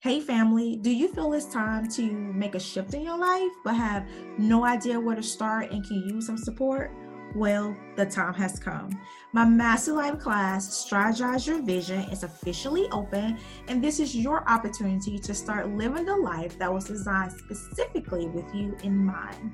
[0.00, 3.74] Hey, family, do you feel it's time to make a shift in your life but
[3.74, 4.06] have
[4.38, 6.92] no idea where to start and can use some support?
[7.34, 8.90] Well, the time has come.
[9.32, 15.18] My Master Life class, Strategize Your Vision, is officially open, and this is your opportunity
[15.18, 19.52] to start living the life that was designed specifically with you in mind.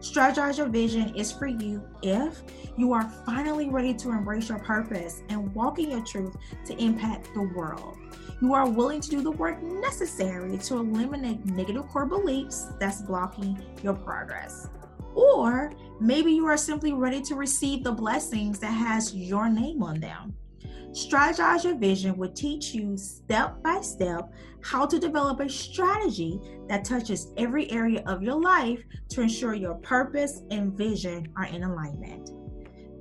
[0.00, 2.42] Strategize Your Vision is for you if
[2.76, 6.36] you are finally ready to embrace your purpose and walk in your truth
[6.66, 7.96] to impact the world.
[8.40, 13.60] You are willing to do the work necessary to eliminate negative core beliefs that's blocking
[13.82, 14.68] your progress
[15.16, 19.98] or maybe you are simply ready to receive the blessings that has your name on
[19.98, 20.36] them.
[20.90, 26.84] Strategize Your Vision will teach you step by step how to develop a strategy that
[26.84, 32.30] touches every area of your life to ensure your purpose and vision are in alignment.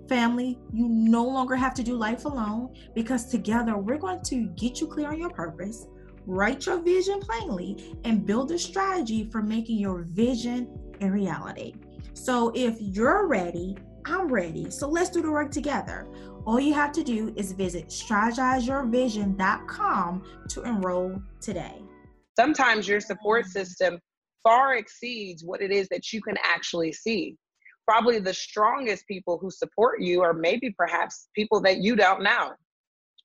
[0.08, 4.80] Family, you no longer have to do life alone because together we're going to get
[4.80, 5.88] you clear on your purpose,
[6.26, 11.74] write your vision plainly, and build a strategy for making your vision a reality.
[12.14, 14.70] So if you're ready, I'm ready.
[14.70, 16.08] So let's do the work together.
[16.46, 21.82] All you have to do is visit strategizeyourvision.com to enroll today.
[22.36, 23.98] Sometimes your support system
[24.44, 27.36] far exceeds what it is that you can actually see.
[27.88, 32.54] Probably the strongest people who support you are maybe perhaps people that you don't know,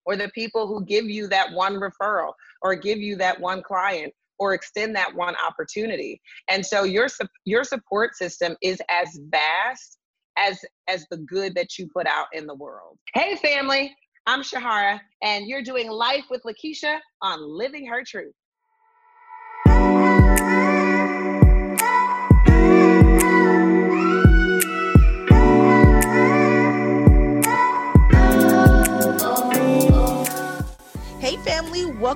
[0.04, 4.12] or the people who give you that one referral or give you that one client
[4.38, 6.20] or extend that one opportunity.
[6.48, 7.08] And so your
[7.44, 9.98] your support system is as vast
[10.36, 10.58] as
[10.88, 12.98] as the good that you put out in the world.
[13.14, 13.94] Hey family,
[14.26, 18.34] I'm Shahara and you're doing life with Lakeisha on Living Her Truth.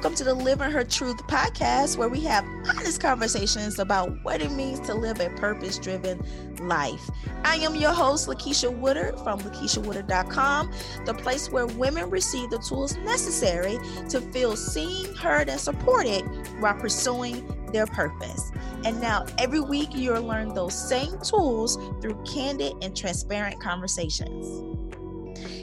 [0.05, 4.53] Welcome to the Living Her Truth podcast, where we have honest conversations about what it
[4.53, 6.23] means to live a purpose driven
[6.61, 7.09] life.
[7.43, 10.71] I am your host, Lakeisha Woodard from LakeishaWoodard.com,
[11.07, 13.79] the place where women receive the tools necessary
[14.11, 16.21] to feel seen, heard, and supported
[16.61, 17.43] while pursuing
[17.73, 18.53] their purpose.
[18.85, 24.84] And now, every week, you'll learn those same tools through candid and transparent conversations.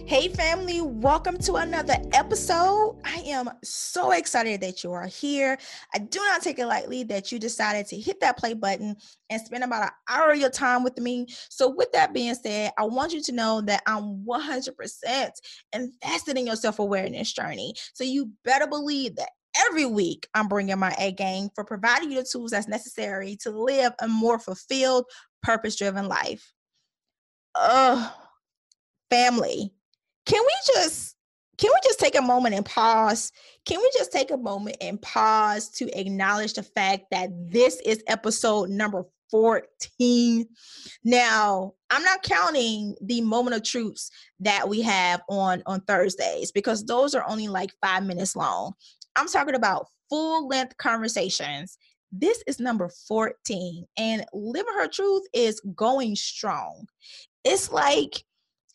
[0.05, 2.99] Hey, family, welcome to another episode.
[3.05, 5.57] I am so excited that you are here.
[5.93, 8.97] I do not take it lightly that you decided to hit that play button
[9.29, 11.27] and spend about an hour of your time with me.
[11.49, 15.31] So, with that being said, I want you to know that I'm 100%
[15.73, 17.73] invested in your self awareness journey.
[17.93, 19.29] So, you better believe that
[19.65, 23.51] every week I'm bringing my A game for providing you the tools that's necessary to
[23.51, 25.05] live a more fulfilled,
[25.41, 26.53] purpose driven life.
[27.55, 28.11] Ugh,
[29.09, 29.73] family
[30.31, 31.15] can we just
[31.57, 33.31] can we just take a moment and pause?
[33.65, 38.03] Can we just take a moment and pause to acknowledge the fact that this is
[38.07, 40.47] episode number 14.
[41.03, 44.09] Now, I'm not counting the moment of truths
[44.39, 48.73] that we have on on Thursdays because those are only like 5 minutes long.
[49.15, 51.77] I'm talking about full length conversations.
[52.11, 56.87] This is number 14 and living her truth is going strong.
[57.43, 58.23] It's like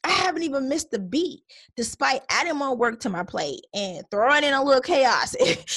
[0.07, 1.41] I haven't even missed a beat,
[1.77, 5.35] despite adding more work to my plate and throwing in a little chaos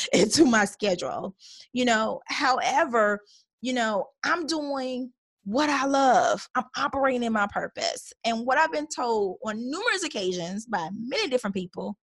[0.13, 1.35] into my schedule.
[1.73, 3.21] You know, however,
[3.61, 5.11] you know, I'm doing
[5.45, 6.47] what I love.
[6.53, 8.13] I'm operating in my purpose.
[8.23, 11.97] And what I've been told on numerous occasions by many different people,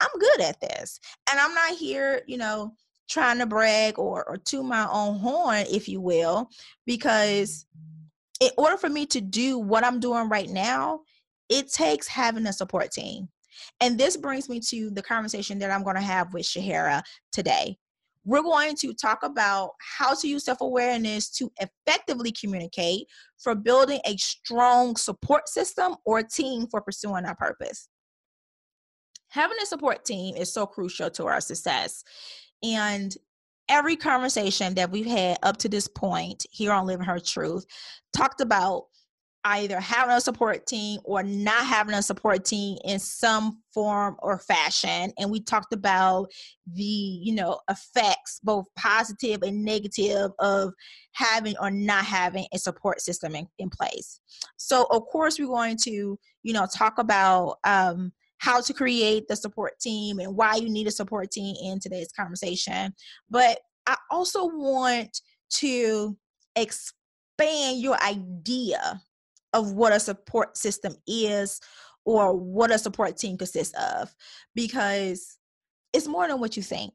[0.00, 1.00] I'm good at this.
[1.32, 2.74] And I'm not here, you know,
[3.10, 6.48] trying to brag or, or to my own horn, if you will,
[6.86, 7.66] because
[8.40, 11.00] in order for me to do what I'm doing right now,
[11.52, 13.28] it takes having a support team.
[13.80, 17.76] And this brings me to the conversation that I'm going to have with Shahara today.
[18.24, 23.06] We're going to talk about how to use self awareness to effectively communicate
[23.38, 27.88] for building a strong support system or team for pursuing our purpose.
[29.28, 32.04] Having a support team is so crucial to our success.
[32.62, 33.14] And
[33.68, 37.66] every conversation that we've had up to this point here on Living Her Truth
[38.16, 38.84] talked about
[39.44, 44.38] either having a support team or not having a support team in some form or
[44.38, 45.12] fashion.
[45.18, 46.30] And we talked about
[46.72, 50.72] the you know effects both positive and negative of
[51.12, 54.20] having or not having a support system in, in place.
[54.56, 59.36] So of course we're going to you know talk about um, how to create the
[59.36, 62.94] support team and why you need a support team in today's conversation.
[63.30, 66.16] But i also want to
[66.54, 69.00] expand your idea
[69.52, 71.60] of what a support system is
[72.04, 74.14] or what a support team consists of
[74.54, 75.38] because
[75.92, 76.94] it's more than what you think.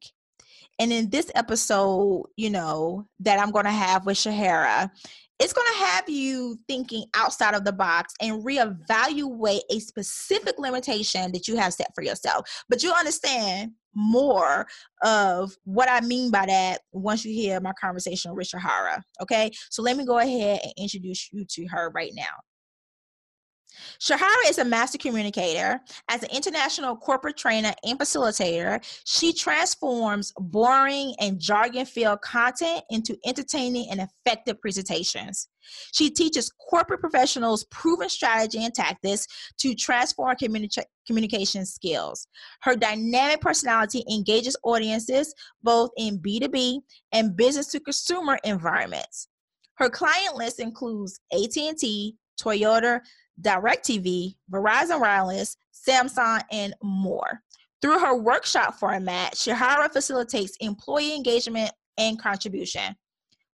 [0.80, 4.92] And in this episode, you know, that I'm going to have with Shahara,
[5.40, 11.32] it's going to have you thinking outside of the box and reevaluate a specific limitation
[11.32, 12.64] that you have set for yourself.
[12.70, 14.68] But you understand more
[15.04, 19.02] of what I mean by that once you hear my conversation with Shahara.
[19.22, 22.24] Okay, so let me go ahead and introduce you to her right now.
[24.00, 25.80] Shahara is a master communicator.
[26.10, 33.18] As an international corporate trainer and facilitator, she transforms boring and jargon filled content into
[33.26, 35.48] entertaining and effective presentations.
[35.94, 39.28] She teaches corporate professionals proven strategy and tactics
[39.60, 40.70] to transform communi-
[41.08, 42.28] communication skills.
[42.62, 45.34] Her dynamic personality engages audiences
[45.64, 46.82] both in B2B
[47.14, 49.30] and business to consumer environments.
[49.76, 53.00] Her client list includes AT&T, Toyota,
[53.42, 57.42] DirecTV, Verizon Wireless, Samsung, and more.
[57.82, 62.96] Through her workshop format, Shahara facilitates employee engagement and contribution.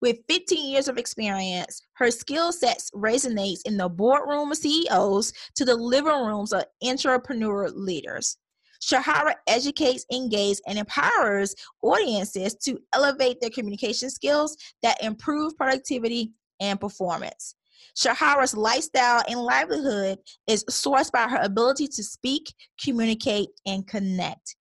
[0.04, 5.64] With 15 years of experience, her skill sets resonates in the boardroom of CEOs to
[5.64, 8.36] the living rooms of entrepreneur leaders.
[8.82, 16.82] Shahara educates, engages, and empowers audiences to elevate their communication skills that improve productivity and
[16.82, 17.56] performance.
[17.96, 22.54] Shahara's lifestyle and livelihood is sourced by her ability to speak,
[22.84, 24.58] communicate, and connect.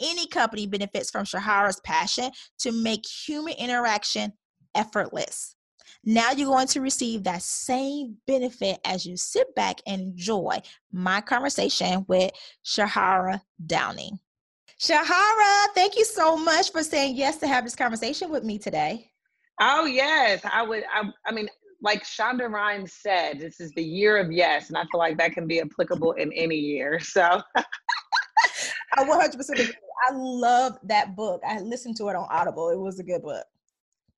[0.00, 2.30] Any company benefits from Shahara's passion
[2.60, 4.32] to make human interaction
[4.74, 5.56] effortless.
[6.04, 10.60] Now you're going to receive that same benefit as you sit back and enjoy
[10.92, 12.30] my conversation with
[12.64, 14.18] Shahara Downing.
[14.78, 19.10] Shahara, thank you so much for saying yes to have this conversation with me today.
[19.60, 20.82] Oh yes, I would.
[20.92, 21.48] I, I mean,
[21.80, 25.32] like Shonda Rhimes said, this is the year of yes, and I feel like that
[25.32, 26.98] can be applicable in any year.
[26.98, 29.74] So I 100% agree.
[30.08, 31.40] I love that book.
[31.46, 32.70] I listened to it on Audible.
[32.70, 33.44] It was a good book.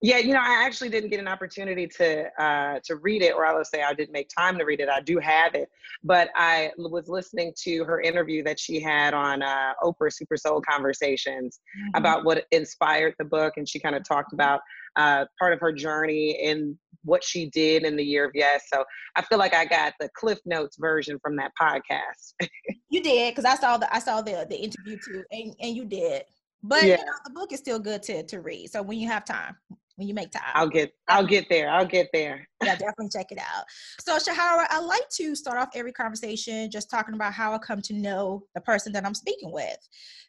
[0.07, 3.45] Yeah, you know, I actually didn't get an opportunity to uh, to read it, or
[3.45, 4.89] I would say I didn't make time to read it.
[4.89, 5.69] I do have it,
[6.05, 10.61] but I was listening to her interview that she had on uh, Oprah Super Soul
[10.61, 11.97] Conversations mm-hmm.
[11.97, 14.61] about what inspired the book, and she kind of talked about
[14.95, 18.63] uh, part of her journey and what she did in the year of yes.
[18.73, 18.85] So
[19.17, 22.49] I feel like I got the Cliff Notes version from that podcast.
[22.91, 25.85] you did, because I saw the I saw the the interview too, and and you
[25.85, 26.23] did.
[26.63, 26.99] But yeah.
[26.99, 28.71] you know, the book is still good to to read.
[28.71, 29.57] So when you have time,
[29.97, 30.43] when you make time.
[30.55, 31.71] I'll get I'll get there.
[31.71, 32.47] I'll get there.
[32.63, 33.65] yeah, definitely check it out.
[34.01, 37.83] So Shahara, I like to start off every conversation just talking about how I come
[37.83, 39.77] to know the person that I'm speaking with.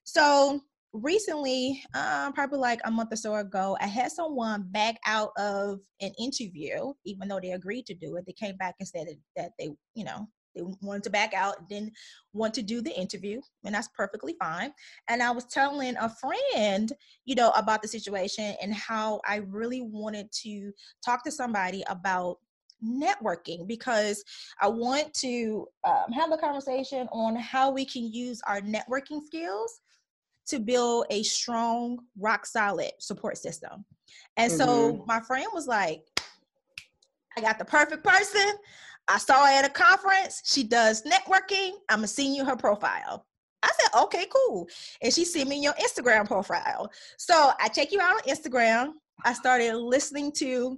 [0.03, 0.61] So
[0.93, 5.79] recently, um, probably like a month or so ago, I had someone back out of
[6.01, 8.25] an interview, even though they agreed to do it.
[8.25, 11.93] They came back and said that they, you know, they wanted to back out, didn't
[12.33, 14.71] want to do the interview, and that's perfectly fine.
[15.07, 16.91] And I was telling a friend,
[17.25, 20.71] you know, about the situation and how I really wanted to
[21.05, 22.37] talk to somebody about
[22.83, 24.23] networking because
[24.61, 29.79] I want to um, have a conversation on how we can use our networking skills
[30.47, 33.83] to build a strong, rock solid support system.
[34.37, 34.59] And mm-hmm.
[34.59, 36.03] so my friend was like,
[37.37, 38.53] I got the perfect person.
[39.07, 40.41] I saw her at a conference.
[40.45, 41.71] She does networking.
[41.89, 43.25] I'm gonna send you her profile.
[43.63, 44.67] I said, okay, cool.
[45.01, 46.91] And she sent me your Instagram profile.
[47.17, 48.93] So I check you out on Instagram.
[49.25, 50.77] I started listening to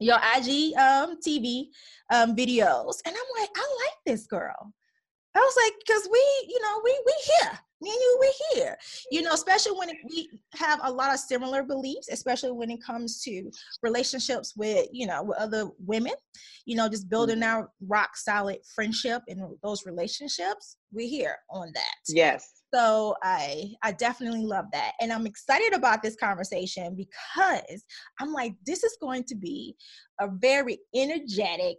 [0.00, 1.66] your IG um, TV
[2.10, 4.72] um, videos, and I'm like, I like this girl.
[5.34, 6.18] I was like, because we,
[6.48, 8.76] you know, we we here me and you we here.
[9.10, 13.20] You know especially when we have a lot of similar beliefs especially when it comes
[13.22, 13.50] to
[13.82, 16.12] relationships with you know with other women
[16.64, 17.56] you know just building mm-hmm.
[17.60, 21.96] our rock solid friendship and those relationships we're here on that.
[22.08, 22.48] Yes.
[22.72, 24.92] So i i definitely love that.
[25.00, 27.84] And i'm excited about this conversation because
[28.20, 29.76] i'm like this is going to be
[30.20, 31.78] a very energetic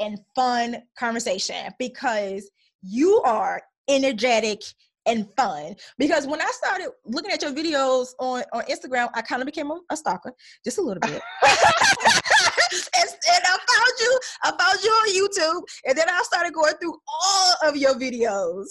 [0.00, 2.50] and fun conversation because
[2.82, 4.62] you are energetic
[5.06, 9.42] and fun because when I started looking at your videos on, on Instagram, I kind
[9.42, 10.32] of became a, a, stalker
[10.64, 11.20] just a little bit.
[11.42, 16.74] and, and, I found you, I found you on YouTube, and then I started going
[16.80, 18.66] through all of your videos.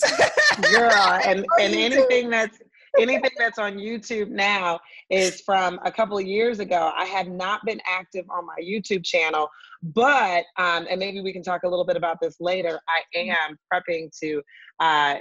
[0.72, 0.92] Girl,
[1.26, 2.60] and, and anything that's
[3.00, 6.92] anything that's on YouTube now is from a couple of years ago.
[6.96, 9.50] I have not been active on my YouTube channel,
[9.82, 12.80] but um, and maybe we can talk a little bit about this later.
[12.88, 13.32] I mm-hmm.
[13.32, 14.42] am prepping to
[14.80, 15.16] uh,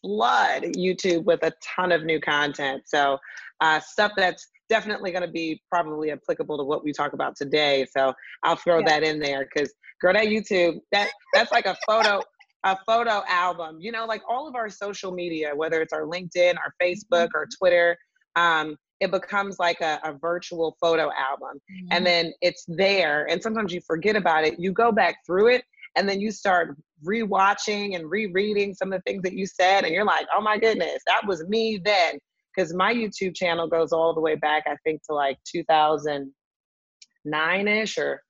[0.00, 2.82] flood YouTube with a ton of new content.
[2.86, 3.18] So
[3.60, 7.86] uh, stuff that's definitely going to be probably applicable to what we talk about today.
[7.96, 8.12] So
[8.42, 8.86] I'll throw yeah.
[8.86, 12.22] that in there because girl, that YouTube that that's like a photo.
[12.66, 16.54] a photo album, you know, like all of our social media, whether it's our LinkedIn,
[16.56, 17.94] our Facebook, our Twitter,
[18.36, 21.88] um, it becomes like a, a virtual photo album mm-hmm.
[21.90, 25.64] and then it's there and sometimes you forget about it you go back through it
[25.96, 29.92] and then you start rewatching and rereading some of the things that you said and
[29.92, 32.18] you're like oh my goodness that was me then.
[32.54, 38.22] Because my youtube channel goes all the way back i think to like 2009ish or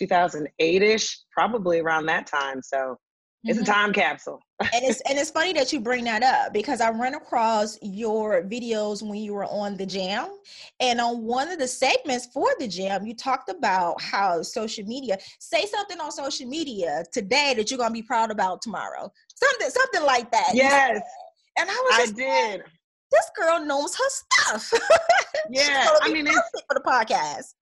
[0.00, 2.96] 2008ish probably around that time so
[3.44, 3.70] it's mm-hmm.
[3.70, 4.42] a time capsule.
[4.60, 8.42] and it's and it's funny that you bring that up because I ran across your
[8.42, 10.28] videos when you were on the jam.
[10.78, 15.16] And on one of the segments for the jam, you talked about how social media
[15.38, 19.10] say something on social media today that you're gonna be proud about tomorrow.
[19.34, 20.50] Something something like that.
[20.52, 21.00] Yes.
[21.58, 22.62] And I was I did.
[23.10, 24.72] This girl knows her stuff.
[25.52, 25.88] Yeah.
[26.02, 26.36] I mean it's
[26.68, 27.54] for the podcast.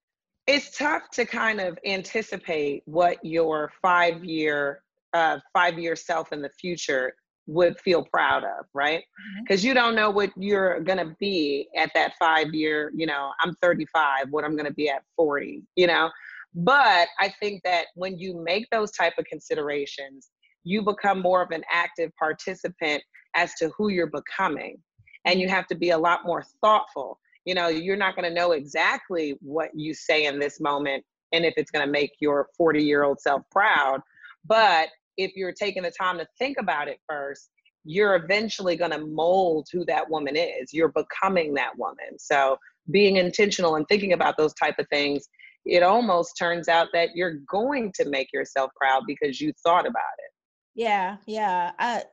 [0.47, 4.83] It's tough to kind of anticipate what your five year
[5.15, 7.15] uh, five year self in the future
[7.47, 9.03] would feel proud of, right?
[9.41, 9.69] Because mm-hmm.
[9.69, 13.55] you don't know what you're going to be at that five year, you know, I'm
[13.63, 16.11] 35, what I'm going to be at 40, you know?
[16.55, 20.31] But I think that when you make those type of considerations,
[20.65, 23.03] you become more of an active participant
[23.35, 24.77] as to who you're becoming.
[25.25, 27.19] And you have to be a lot more thoughtful.
[27.45, 31.45] You know, you're not going to know exactly what you say in this moment and
[31.45, 34.01] if it's going to make your 40 year old self proud.
[34.45, 34.89] But
[35.19, 37.51] if you're taking the time to think about it first,
[37.85, 40.73] you're eventually going to mold who that woman is.
[40.73, 42.19] You're becoming that woman.
[42.19, 42.57] So
[42.91, 45.29] being intentional and thinking about those type of things,
[45.65, 50.17] it almost turns out that you're going to make yourself proud because you thought about
[50.19, 50.33] it.
[50.75, 51.73] Yeah, yeah.
[51.79, 52.05] I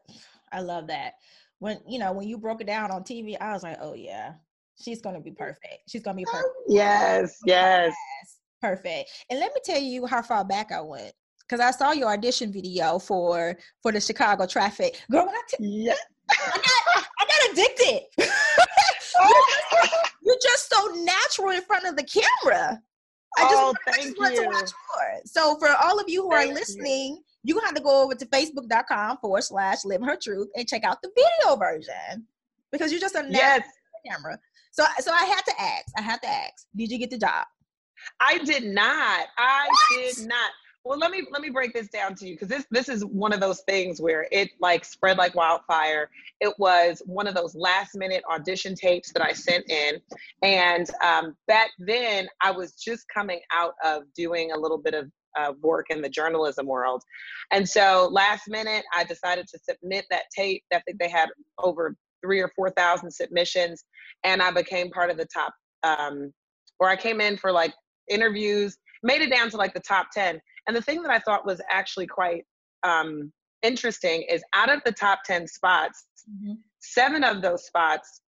[0.52, 1.14] I love that.
[1.60, 4.34] When you know, when you broke it down on TV, I was like, "Oh yeah.
[4.82, 5.90] She's going to be perfect.
[5.90, 7.94] She's going to be oh, perfect." Yes, yes.
[8.62, 9.10] Perfect.
[9.30, 11.14] And let me tell you how far back I went
[11.48, 15.02] because I saw your audition video for for the Chicago traffic.
[15.12, 15.94] Girl, when I, t- yeah.
[16.32, 18.02] I got I got addicted.
[20.24, 22.82] you're, just, so natural in front of the camera.
[23.38, 25.22] I just, oh, I just want to watch more.
[25.26, 27.56] So for all of you who thank are listening, you.
[27.56, 31.02] you have to go over to facebook.com forward slash live her truth and check out
[31.02, 32.26] the video version
[32.72, 33.68] because you're just a natural yes.
[34.10, 34.40] camera.
[34.72, 35.86] So so I had to ask.
[35.98, 36.66] I had to ask.
[36.76, 37.46] Did you get the job?
[38.20, 39.28] I did not.
[39.38, 40.16] I what?
[40.16, 40.52] did not.
[40.86, 43.34] Well, let me let me break this down to you because this this is one
[43.34, 46.12] of those things where it like spread like wildfire.
[46.42, 49.96] It was one of those last minute audition tapes that I sent in,
[50.44, 55.10] and um, back then I was just coming out of doing a little bit of
[55.36, 57.02] uh, work in the journalism world,
[57.52, 60.64] and so last minute I decided to submit that tape.
[60.72, 63.86] I think they had over three or four thousand submissions,
[64.24, 65.52] and I became part of the top.
[65.82, 66.32] Um,
[66.80, 67.74] or I came in for like
[68.08, 71.46] interviews, made it down to like the top ten and the thing that I thought
[71.46, 72.46] was actually quite
[72.84, 73.32] um,
[73.64, 76.54] interesting is out of the top 10 spots, mm-hmm.
[76.80, 78.22] seven of those spots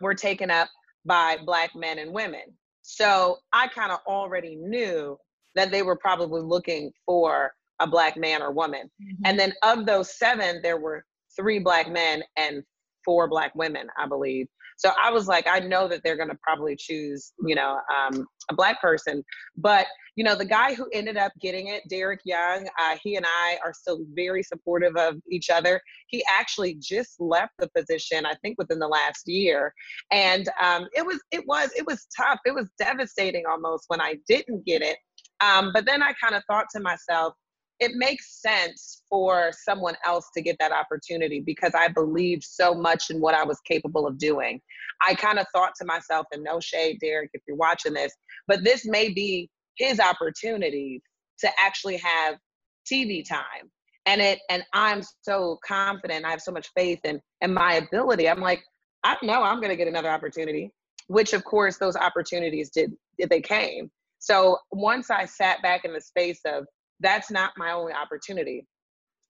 [0.00, 0.68] were taken up
[1.04, 2.42] by Black men and women.
[2.82, 5.18] So I kind of already knew
[5.54, 8.90] that they were probably looking for a Black man or woman.
[9.02, 9.22] Mm-hmm.
[9.24, 11.04] And then of those seven, there were
[11.36, 12.62] three Black men and
[13.04, 14.46] four Black women, I believe.
[14.78, 18.26] So I was like, I know that they're going to probably choose, you know, um,
[18.48, 19.24] a black person.
[19.56, 23.24] But you know, the guy who ended up getting it, Derek Young, uh, he and
[23.24, 25.80] I are still very supportive of each other.
[26.08, 29.72] He actually just left the position, I think, within the last year,
[30.10, 32.40] and um, it was it was it was tough.
[32.46, 34.96] It was devastating almost when I didn't get it.
[35.40, 37.34] Um, but then I kind of thought to myself,
[37.80, 43.10] it makes sense for someone else to get that opportunity because I believed so much
[43.10, 44.60] in what I was capable of doing.
[45.06, 48.12] I kind of thought to myself, and no shade, Derek, if you're watching this,
[48.48, 51.02] but this may be his opportunity
[51.38, 52.36] to actually have
[52.90, 53.70] TV time.
[54.06, 58.28] And it and I'm so confident, I have so much faith in in my ability.
[58.28, 58.62] I'm like,
[59.04, 60.72] I know I'm gonna get another opportunity,
[61.06, 63.90] which of course those opportunities did they came.
[64.18, 66.66] So once I sat back in the space of
[67.00, 68.66] that's not my only opportunity.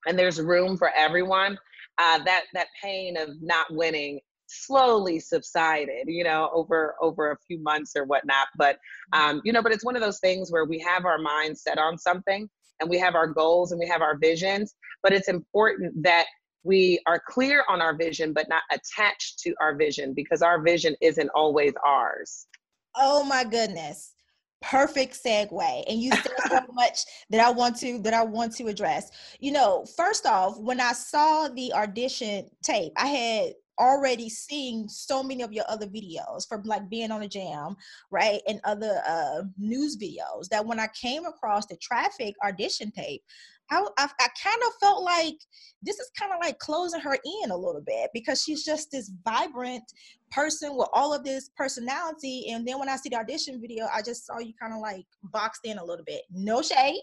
[0.06, 1.58] And there's room for everyone.
[1.98, 4.20] Uh, that that pain of not winning
[4.50, 8.46] slowly subsided you know over over a few months or whatnot.
[8.56, 8.78] But
[9.12, 11.78] um, you know but it's one of those things where we have our minds set
[11.78, 12.48] on something
[12.80, 14.74] and we have our goals and we have our visions.
[15.02, 16.26] But it's important that
[16.62, 20.94] we are clear on our vision but not attached to our vision because our vision
[21.00, 22.46] isn't always ours.
[22.94, 24.14] Oh my goodness
[24.60, 28.66] perfect segue and you said so much that i want to that i want to
[28.66, 29.10] address.
[29.40, 35.22] You know first off when i saw the audition tape i had already seen so
[35.22, 37.76] many of your other videos from like being on a jam
[38.10, 43.22] right and other uh, news videos that when i came across the traffic audition tape
[43.70, 45.36] I, I, I kind of felt like
[45.82, 49.10] this is kind of like closing her in a little bit because she's just this
[49.24, 49.84] vibrant
[50.30, 52.50] person with all of this personality.
[52.50, 55.04] And then when I see the audition video, I just saw you kind of like
[55.24, 56.22] boxed in a little bit.
[56.30, 57.00] No shade,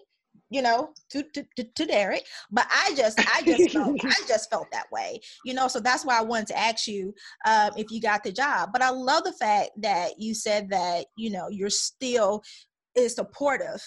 [0.50, 4.50] you know, to, to, to, to Derek, but I just, I just felt, I just
[4.50, 7.14] felt that way, you know, so that's why I wanted to ask you
[7.48, 8.70] um, if you got the job.
[8.72, 12.42] But I love the fact that you said that, you know, you're still
[12.96, 13.82] is supportive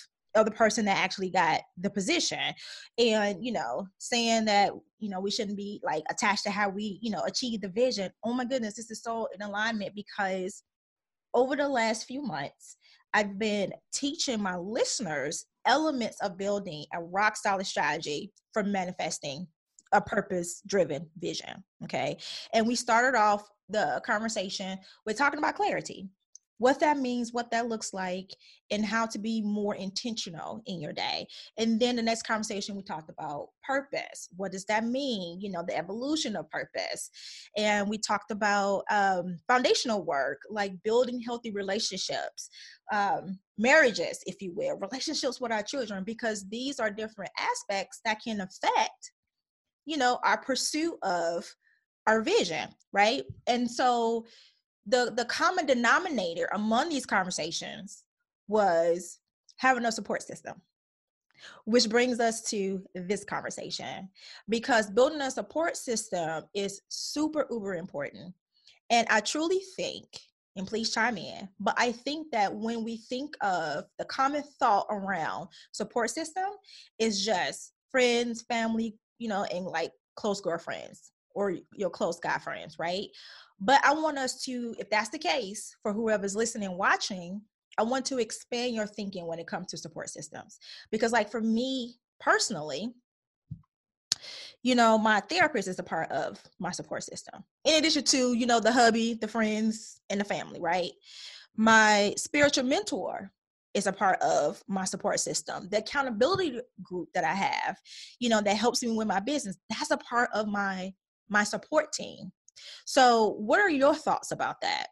[0.45, 2.55] the person that actually got the position
[2.99, 6.99] and you know saying that you know we shouldn't be like attached to how we
[7.03, 10.63] you know achieve the vision oh my goodness this is so in alignment because
[11.35, 12.77] over the last few months
[13.15, 19.47] i've been teaching my listeners elements of building a rock solid strategy for manifesting
[19.93, 22.17] a purpose driven vision okay?
[22.53, 26.09] And we started off the conversation with talking about clarity
[26.59, 28.31] what that means, what that looks like,
[28.71, 31.27] and how to be more intentional in your day.
[31.57, 34.29] And then the next conversation, we talked about purpose.
[34.37, 35.41] What does that mean?
[35.41, 37.11] You know, the evolution of purpose.
[37.57, 42.51] And we talked about um, foundational work, like building healthy relationships,
[42.93, 48.21] um, marriages, if you will, relationships with our children, because these are different aspects that
[48.23, 49.13] can affect,
[49.87, 51.45] you know, our pursuit of
[52.07, 53.25] our vision, right?
[53.47, 54.27] And so,
[54.89, 58.05] the the common denominator among these conversations
[58.49, 59.19] was
[59.57, 60.61] having a support system
[61.65, 64.09] which brings us to this conversation
[64.49, 68.35] because building a support system is super uber important.
[68.91, 70.07] And i truly think
[70.57, 74.87] and please chime in but i think that when we think of the common thought
[74.91, 76.51] around support system
[76.99, 82.77] is just friends family you know and like close girlfriends or your close guy friends
[82.79, 83.09] right
[83.61, 87.43] but I want us to, if that's the case, for whoever's listening, watching,
[87.77, 90.59] I want to expand your thinking when it comes to support systems.
[90.91, 92.93] Because, like, for me personally,
[94.63, 97.45] you know, my therapist is a part of my support system.
[97.65, 100.93] In addition to, you know, the hubby, the friends, and the family, right?
[101.57, 103.31] My spiritual mentor
[103.75, 105.69] is a part of my support system.
[105.71, 107.79] The accountability group that I have,
[108.19, 110.93] you know, that helps me with my business, that's a part of my
[111.29, 112.33] my support team.
[112.85, 114.89] So, what are your thoughts about that?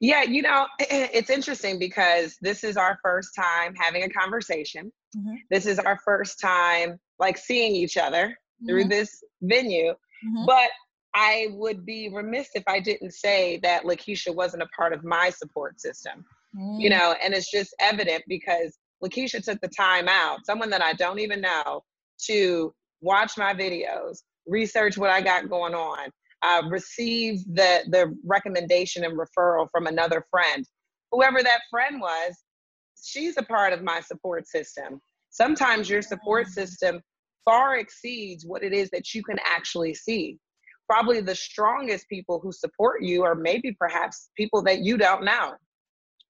[0.00, 4.92] Yeah, you know, it's interesting because this is our first time having a conversation.
[5.16, 5.34] Mm-hmm.
[5.50, 8.68] This is our first time like seeing each other mm-hmm.
[8.68, 9.92] through this venue.
[9.92, 10.46] Mm-hmm.
[10.46, 10.70] But
[11.14, 15.30] I would be remiss if I didn't say that Lakeisha wasn't a part of my
[15.30, 16.24] support system.
[16.56, 16.90] You mm.
[16.90, 21.18] know, and it's just evident because Lakeisha took the time out, someone that I don't
[21.18, 21.82] even know,
[22.26, 26.10] to watch my videos, research what I got going on,
[26.42, 30.64] uh, receive the the recommendation and referral from another friend,
[31.10, 32.34] whoever that friend was.
[33.02, 35.00] She's a part of my support system.
[35.30, 37.00] Sometimes your support system
[37.44, 40.38] far exceeds what it is that you can actually see.
[40.88, 45.54] Probably the strongest people who support you are maybe perhaps people that you don't know,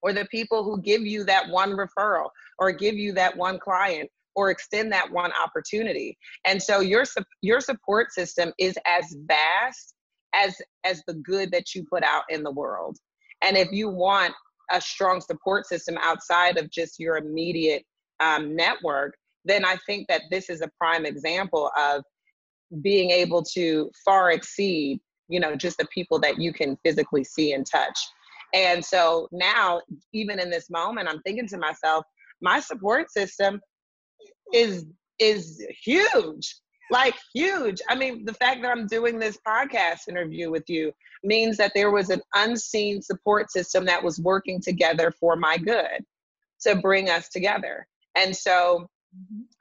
[0.02, 4.10] or the people who give you that one referral or give you that one client
[4.36, 6.16] or extend that one opportunity.
[6.44, 7.04] And so your
[7.40, 9.94] your support system is as vast
[10.34, 12.98] as as the good that you put out in the world.
[13.42, 14.34] And if you want
[14.70, 17.84] a strong support system outside of just your immediate
[18.20, 22.02] um, network, then I think that this is a prime example of
[22.82, 27.52] being able to far exceed, you know, just the people that you can physically see
[27.52, 27.98] and touch.
[28.54, 32.04] And so now, even in this moment, I'm thinking to myself,
[32.40, 33.60] my support system
[34.54, 34.86] is
[35.18, 36.54] is huge
[36.90, 37.80] like huge.
[37.88, 41.90] I mean the fact that i'm doing this podcast interview with you means that there
[41.90, 46.04] was an unseen support system that was working together for my good
[46.62, 47.86] to bring us together.
[48.14, 48.88] And so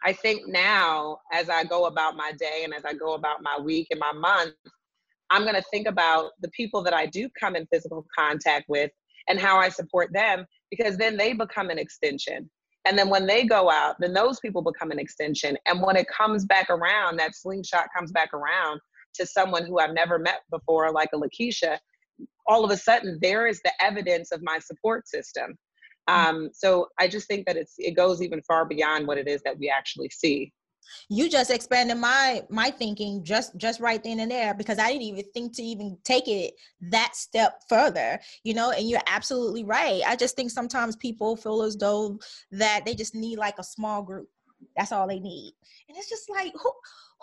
[0.04, 3.56] i think now as i go about my day and as i go about my
[3.64, 4.56] week and my month
[5.30, 8.90] i'm going to think about the people that i do come in physical contact with
[9.30, 12.50] and how i support them because then they become an extension
[12.86, 15.58] and then when they go out, then those people become an extension.
[15.68, 18.82] And when it comes back around, that slingshot comes back around
[19.16, 21.78] to someone who I've never met before, like a Lakeisha,
[22.48, 25.56] all of a sudden there is the evidence of my support system.
[26.10, 26.14] Mm.
[26.14, 29.42] Um, so I just think that it's it goes even far beyond what it is
[29.44, 30.52] that we actually see
[31.10, 35.04] you just expanded my my thinking just just right then and there because i didn't
[35.04, 40.02] even think to even take it that step further you know and you're absolutely right.
[40.06, 42.20] I just think sometimes people feel as though
[42.52, 44.30] that they just need like a small group
[44.76, 45.54] that's all they need
[45.88, 46.72] and it's just like who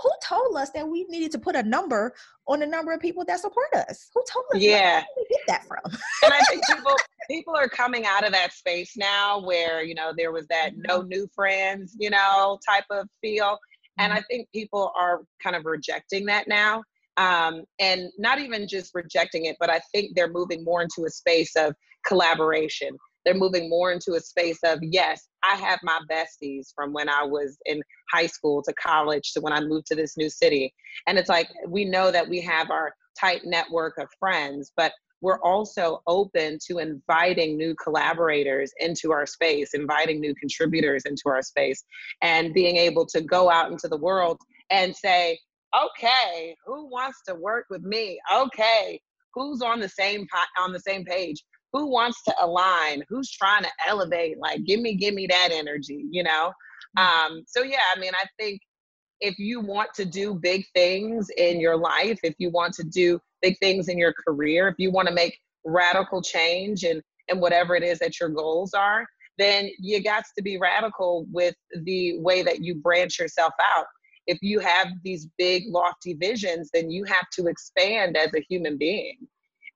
[0.03, 2.15] who told us that we needed to put a number
[2.49, 4.09] on the number of people that support us?
[4.15, 4.61] Who told us?
[4.61, 5.93] Yeah, where did get that from?
[6.25, 6.97] and I think people
[7.29, 10.83] people are coming out of that space now, where you know there was that mm-hmm.
[10.89, 13.59] no new friends, you know, type of feel,
[13.99, 14.19] and mm-hmm.
[14.19, 16.83] I think people are kind of rejecting that now.
[17.17, 21.11] um, and not even just rejecting it, but I think they're moving more into a
[21.11, 21.75] space of
[22.07, 22.97] collaboration.
[23.25, 27.25] They're moving more into a space of, yes, I have my besties from when I
[27.25, 30.73] was in high school to college to when I moved to this new city.
[31.07, 35.41] And it's like, we know that we have our tight network of friends, but we're
[35.43, 41.85] also open to inviting new collaborators into our space, inviting new contributors into our space,
[42.23, 44.39] and being able to go out into the world
[44.71, 45.39] and say,
[45.77, 48.19] okay, who wants to work with me?
[48.35, 49.01] Okay,
[49.35, 50.27] who's on the same
[50.59, 51.45] on the same page?
[51.73, 53.03] Who wants to align?
[53.09, 54.39] Who's trying to elevate?
[54.39, 56.53] Like, give me, give me that energy, you know?
[56.99, 57.35] Mm-hmm.
[57.35, 58.61] Um, so yeah, I mean, I think
[59.21, 63.21] if you want to do big things in your life, if you want to do
[63.43, 67.77] big things in your career, if you want to make radical change and and whatever
[67.77, 69.07] it is that your goals are,
[69.39, 71.55] then you got to be radical with
[71.85, 73.87] the way that you branch yourself out.
[74.27, 78.77] If you have these big lofty visions, then you have to expand as a human
[78.77, 79.17] being.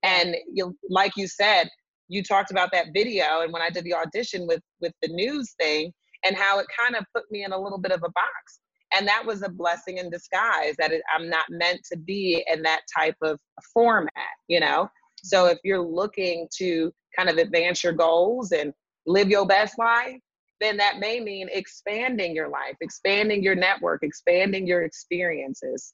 [0.02, 1.70] And you like you said,
[2.08, 5.54] you talked about that video and when I did the audition with with the news
[5.60, 5.92] thing
[6.24, 8.60] and how it kind of put me in a little bit of a box.
[8.96, 12.62] And that was a blessing in disguise that it, i'm not meant to be in
[12.62, 13.38] that type of
[13.72, 14.12] format
[14.48, 14.88] you know?
[15.22, 18.72] So if you're looking to kind of advance your goals and
[19.06, 20.18] live your best life
[20.60, 25.92] then that may mean expanding your life expanding your network expanding your experiences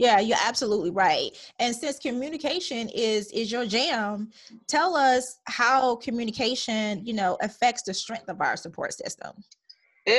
[0.00, 1.30] yeah, you're absolutely right.
[1.58, 4.30] And since communication is is your jam,
[4.66, 9.32] tell us how communication, you know, affects the strength of our support system.
[10.06, 10.14] Ew,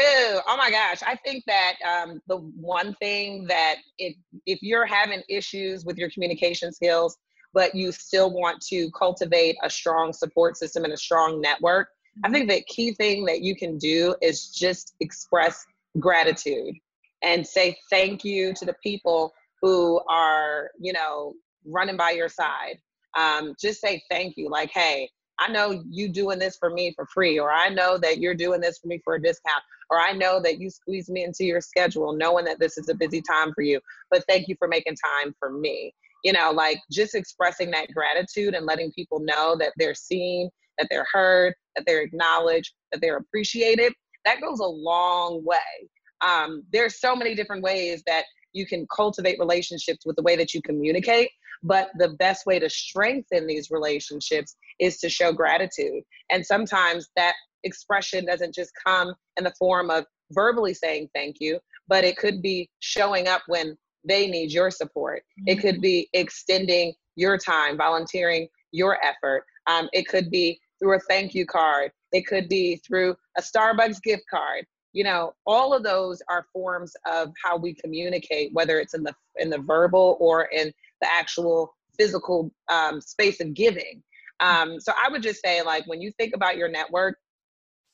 [0.48, 1.02] oh my gosh.
[1.02, 4.16] I think that um, the one thing that if
[4.46, 7.18] if you're having issues with your communication skills,
[7.52, 11.88] but you still want to cultivate a strong support system and a strong network,
[12.24, 12.34] I mm-hmm.
[12.36, 15.66] think the key thing that you can do is just express
[15.98, 16.76] gratitude
[17.24, 21.34] and say thank you to the people who are, you know,
[21.66, 22.78] running by your side.
[23.18, 24.50] Um, just say thank you.
[24.50, 28.20] Like, hey, I know you doing this for me for free, or I know that
[28.20, 31.24] you're doing this for me for a discount, or I know that you squeeze me
[31.24, 34.56] into your schedule knowing that this is a busy time for you, but thank you
[34.60, 35.94] for making time for me.
[36.24, 40.88] You know, like just expressing that gratitude and letting people know that they're seen, that
[40.92, 43.94] they're heard, that they're acknowledged, that they're appreciated.
[44.26, 45.90] That goes a long way.
[46.22, 50.54] Um, there's so many different ways that you can cultivate relationships with the way that
[50.54, 51.30] you communicate
[51.64, 56.04] but the best way to strengthen these relationships is to show gratitude.
[56.32, 61.60] And sometimes that expression doesn't just come in the form of verbally saying thank you,
[61.88, 65.22] but it could be showing up when they need your support.
[65.46, 65.82] It could mm-hmm.
[65.82, 69.44] be extending your time, volunteering your effort.
[69.68, 71.92] Um, it could be through a thank you card.
[72.12, 74.66] It could be through a Starbucks gift card.
[74.94, 79.14] You know, all of those are forms of how we communicate, whether it's in the
[79.38, 84.04] in the verbal or in the actual physical um, space of giving.
[84.40, 87.18] Um, so I would just say, like, when you think about your network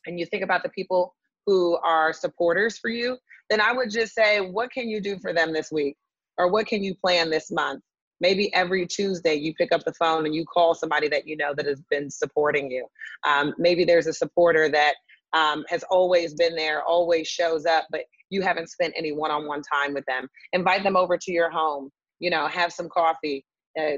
[0.06, 1.14] and you think about the people
[1.46, 3.18] who are supporters for you,
[3.50, 5.98] then I would just say, what can you do for them this week?
[6.38, 7.84] Or what can you plan this month?
[8.20, 11.54] Maybe every Tuesday you pick up the phone and you call somebody that you know
[11.54, 12.88] that has been supporting you.
[13.28, 14.96] Um, maybe there's a supporter that
[15.34, 19.48] um, has always been there, always shows up, but you haven't spent any one on
[19.48, 20.28] one time with them.
[20.54, 23.46] Invite them over to your home you know, have some coffee,
[23.80, 23.98] uh,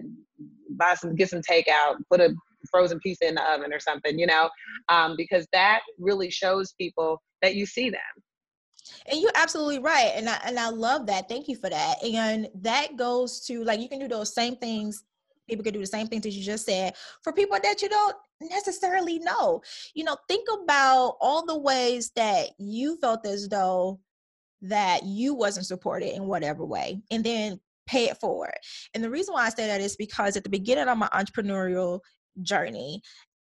[0.72, 2.34] buy some, get some takeout, put a
[2.70, 4.50] frozen pizza in the oven or something, you know,
[4.90, 8.00] um, because that really shows people that you see them.
[9.12, 10.12] And you're absolutely right.
[10.16, 11.30] And I, and I love that.
[11.30, 12.04] Thank you for that.
[12.04, 15.04] And that goes to like, you can do those same things.
[15.48, 18.16] People can do the same things that you just said for people that you don't
[18.42, 19.62] necessarily know.
[19.94, 24.00] You know, think about all the ways that you felt as though
[24.62, 27.02] that you wasn't supported in whatever way.
[27.12, 28.54] And then pay it forward.
[28.94, 32.02] And the reason why I say that is because at the beginning of my entrepreneurial
[32.44, 33.02] journey,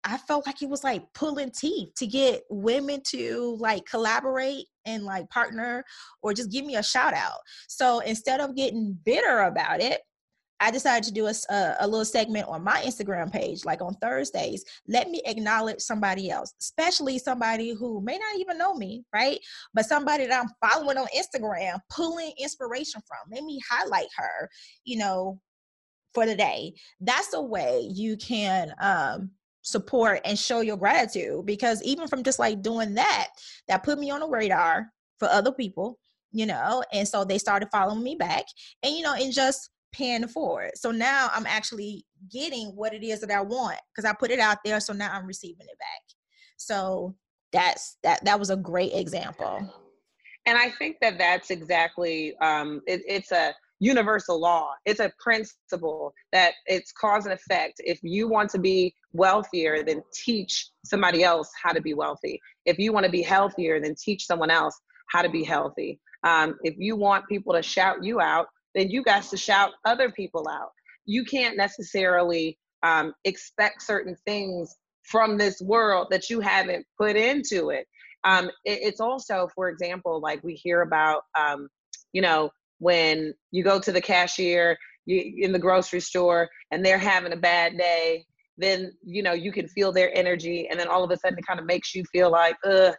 [0.04, 5.04] I felt like it was like pulling teeth to get women to like collaborate and
[5.04, 5.84] like partner
[6.21, 7.39] or just give me a shout out.
[7.67, 10.02] So instead of getting bitter about it,
[10.60, 11.34] I decided to do a,
[11.80, 14.65] a, little segment on my Instagram page, like on Thursdays.
[14.88, 19.39] Let me acknowledge somebody else, especially somebody who may not even know me, right?
[19.74, 23.32] But somebody that I'm following on Instagram, pulling inspiration from.
[23.32, 24.50] Let me highlight her,
[24.84, 25.39] you know,
[26.13, 26.74] for the day.
[27.00, 32.39] That's a way you can um, support and show your gratitude because even from just
[32.39, 33.28] like doing that,
[33.67, 34.88] that put me on the radar
[35.20, 36.00] for other people,
[36.32, 38.46] you know, and so they started following me back.
[38.82, 40.71] And, you know, and just paying forward.
[40.76, 44.39] So now I'm actually getting what it is that I want because I put it
[44.39, 44.80] out there.
[44.80, 46.02] So now I'm receiving it back.
[46.58, 47.15] So
[47.52, 48.23] that's that.
[48.26, 49.73] That was a great example.
[50.45, 54.71] And I think that that's exactly um, it, it's a universal law.
[54.86, 57.76] It's a principle that it's cause and effect.
[57.80, 62.39] If you want to be wealthier, then teach somebody else how to be wealthy.
[62.65, 66.00] If you want to be healthier, then teach someone else how to be healthy.
[66.23, 68.47] Um, if you want people to shout you out,
[68.78, 70.70] then you guys to shout other people out.
[71.06, 77.70] You can't necessarily um, expect certain things from this world that you haven't put into
[77.70, 77.88] it.
[78.24, 81.70] Um, it it's also, for example, like we hear about, um,
[82.13, 86.98] you know, when you go to the cashier you, in the grocery store and they're
[87.00, 88.26] having a bad day,
[88.60, 91.46] then you know you can feel their energy, and then all of a sudden it
[91.46, 92.94] kind of makes you feel like, ugh.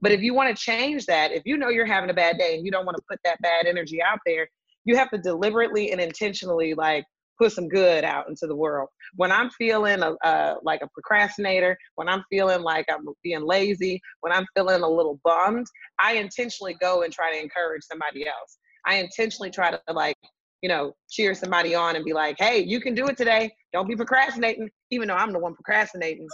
[0.00, 2.56] But if you want to change that, if you know you're having a bad day
[2.56, 4.48] and you don't want to put that bad energy out there,
[4.84, 7.04] you have to deliberately and intentionally like
[7.38, 8.88] put some good out into the world.
[9.16, 14.00] When I'm feeling a, uh, like a procrastinator, when I'm feeling like I'm being lazy,
[14.20, 15.66] when I'm feeling a little bummed,
[16.02, 18.58] I intentionally go and try to encourage somebody else.
[18.86, 20.16] I intentionally try to like,
[20.62, 23.50] you know, cheer somebody on and be like, hey, you can do it today.
[23.72, 26.28] Don't be procrastinating, even though I'm the one procrastinating.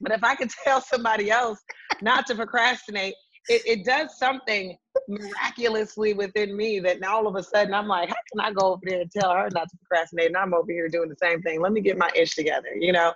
[0.00, 1.58] But if I could tell somebody else
[2.02, 3.14] not to procrastinate,
[3.48, 4.76] it, it does something
[5.08, 8.72] miraculously within me that now all of a sudden I'm like, how can I go
[8.72, 10.28] over there and tell her not to procrastinate?
[10.28, 11.60] And I'm over here doing the same thing.
[11.60, 13.12] Let me get my ish together, you know?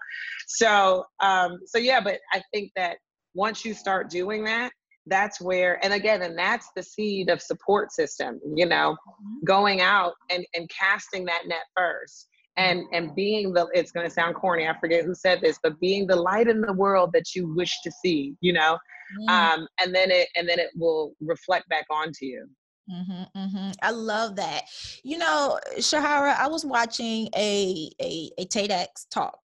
[0.47, 2.99] So, um, so yeah, but I think that
[3.35, 4.73] once you start doing that,
[5.09, 9.45] that's where and again and that's the seed of support system you know mm-hmm.
[9.45, 14.12] going out and and casting that net first and and being the it's going to
[14.12, 17.35] sound corny i forget who said this but being the light in the world that
[17.35, 18.77] you wish to see you know
[19.21, 19.29] mm.
[19.31, 22.47] um and then it and then it will reflect back onto you
[22.90, 23.71] Mm-hmm, mm-hmm.
[23.83, 24.62] I love that.
[25.05, 29.38] You know, Shahara, I was watching a, a a TEDx talk,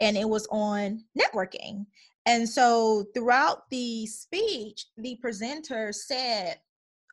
[0.00, 1.86] and it was on networking.
[2.26, 6.58] And so throughout the speech, the presenter said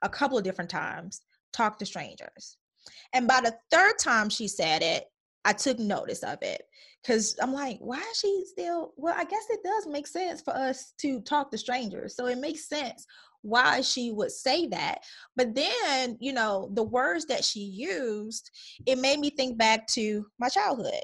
[0.01, 1.21] a couple of different times,
[1.53, 2.57] talk to strangers.
[3.13, 5.05] And by the third time she said it,
[5.45, 6.63] I took notice of it
[7.01, 8.93] because I'm like, why is she still?
[8.97, 12.15] Well, I guess it does make sense for us to talk to strangers.
[12.15, 13.05] So it makes sense
[13.43, 15.03] why she would say that.
[15.35, 18.49] But then, you know, the words that she used,
[18.87, 21.03] it made me think back to my childhood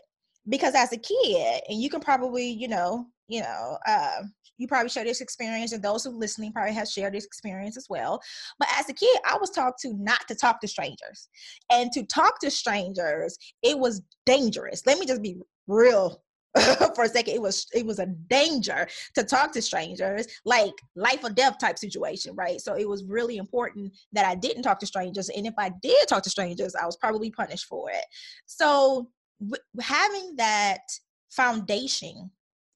[0.50, 4.24] because as a kid, and you can probably, you know, you know, uh,
[4.62, 7.88] you probably share this experience, and those who listening probably have shared this experience as
[7.90, 8.22] well.
[8.60, 11.28] But as a kid, I was taught to not to talk to strangers,
[11.72, 14.86] and to talk to strangers, it was dangerous.
[14.86, 16.22] Let me just be real
[16.96, 17.34] for a second.
[17.34, 21.80] It was it was a danger to talk to strangers like life or death type
[21.80, 22.60] situation right?
[22.62, 25.30] So it was really important that i didn't talk to strangers.
[25.30, 28.06] And if i did talk to strangers i was probably punished for it.
[28.46, 30.82] So w- having that
[31.30, 32.30] foundation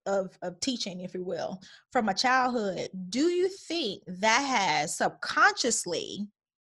[0.05, 6.27] of, of teaching, if you will, from a childhood, do you think that has subconsciously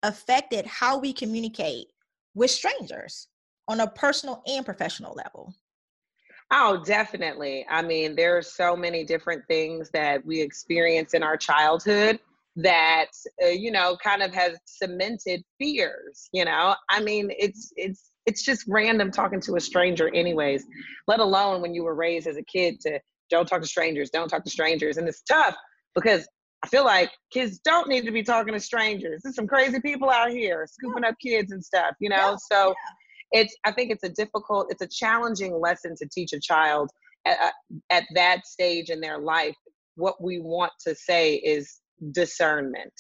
[0.03, 1.87] affected how we communicate
[2.35, 3.27] with strangers
[3.67, 5.53] on a personal and professional level?
[6.51, 7.65] Oh, definitely.
[7.69, 12.19] I mean, there are so many different things that we experience in our childhood
[12.57, 13.05] that
[13.43, 18.43] uh, you know kind of has cemented fears you know i mean it's it's it's
[18.43, 20.65] just random talking to a stranger anyways
[21.07, 24.29] let alone when you were raised as a kid to don't talk to strangers, don't
[24.29, 24.97] talk to strangers.
[24.97, 25.55] And it's tough
[25.95, 26.27] because
[26.63, 29.21] I feel like kids don't need to be talking to strangers.
[29.23, 32.31] There's some crazy people out here scooping up kids and stuff, you know?
[32.31, 32.35] Yeah.
[32.51, 32.73] So
[33.31, 36.89] it's, I think it's a difficult, it's a challenging lesson to teach a child
[37.25, 37.53] at,
[37.89, 39.55] at that stage in their life.
[39.95, 41.79] What we want to say is
[42.11, 42.93] discernment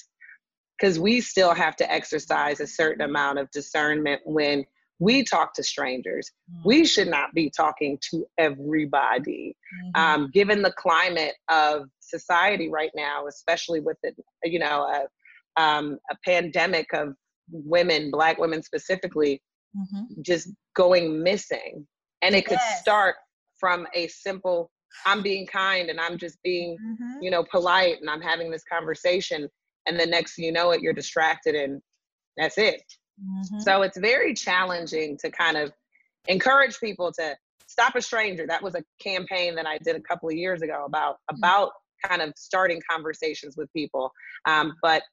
[0.77, 4.65] because we still have to exercise a certain amount of discernment when
[4.99, 6.31] we talk to strangers.
[6.51, 6.67] Mm-hmm.
[6.67, 9.55] We should not be talking to everybody.
[9.85, 10.01] Mm-hmm.
[10.01, 15.99] Um, given the climate of society right now, especially with the, you know, a, um,
[16.11, 17.13] a pandemic of
[17.51, 19.41] women, Black women specifically,
[19.75, 20.21] mm-hmm.
[20.21, 21.85] just going missing.
[22.21, 23.15] And it could start
[23.59, 24.71] from a simple,
[25.05, 27.21] I'm being kind and I'm just being, mm-hmm.
[27.21, 29.47] you know, polite and I'm having this conversation.
[29.85, 31.81] And the next thing you know it, you're distracted and
[32.35, 32.81] that's it.
[33.21, 33.59] Mm-hmm.
[33.59, 35.71] So it's very challenging to kind of
[36.27, 37.35] encourage people to
[37.67, 38.45] stop a stranger.
[38.47, 41.37] That was a campaign that I did a couple of years ago about mm-hmm.
[41.37, 41.71] about
[42.05, 44.11] kind of starting conversations with people.
[44.45, 45.03] Um, but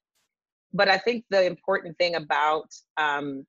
[0.73, 3.45] but I think the important thing about um,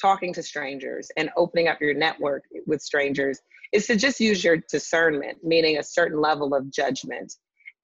[0.00, 3.38] talking to strangers and opening up your network with strangers
[3.72, 7.34] is to just use your discernment, meaning a certain level of judgment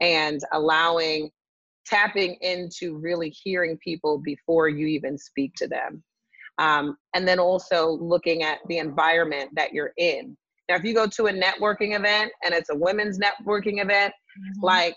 [0.00, 1.30] and allowing
[1.90, 6.02] tapping into really hearing people before you even speak to them.
[6.58, 10.36] Um, and then also looking at the environment that you're in.
[10.68, 14.64] Now, if you go to a networking event and it's a women's networking event, mm-hmm.
[14.64, 14.94] like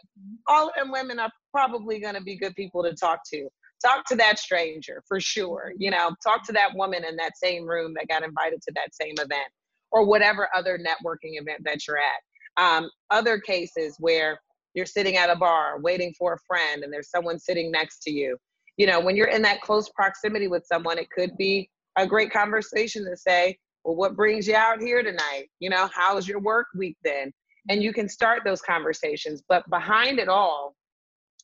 [0.47, 3.47] all of them women are probably going to be good people to talk to.
[3.83, 5.73] talk to that stranger for sure.
[5.77, 8.93] You know, talk to that woman in that same room that got invited to that
[8.93, 9.49] same event
[9.91, 12.63] or whatever other networking event that you're at.
[12.63, 14.39] Um, other cases where
[14.73, 18.11] you're sitting at a bar waiting for a friend and there's someone sitting next to
[18.11, 18.37] you.
[18.77, 22.31] You know, when you're in that close proximity with someone, it could be a great
[22.31, 25.45] conversation to say, well, what brings you out here tonight?
[25.59, 27.31] You know, how's your work week then?
[27.69, 29.43] And you can start those conversations.
[29.47, 30.75] But behind it all,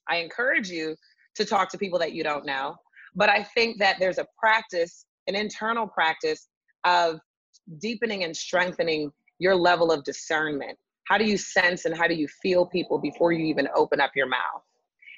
[0.10, 0.96] I encourage you
[1.36, 2.76] to talk to people that you don't know.
[3.15, 6.48] But I think that there's a practice, an internal practice
[6.84, 7.20] of
[7.80, 10.78] deepening and strengthening your level of discernment.
[11.10, 14.12] How do you sense and how do you feel people before you even open up
[14.15, 14.62] your mouth?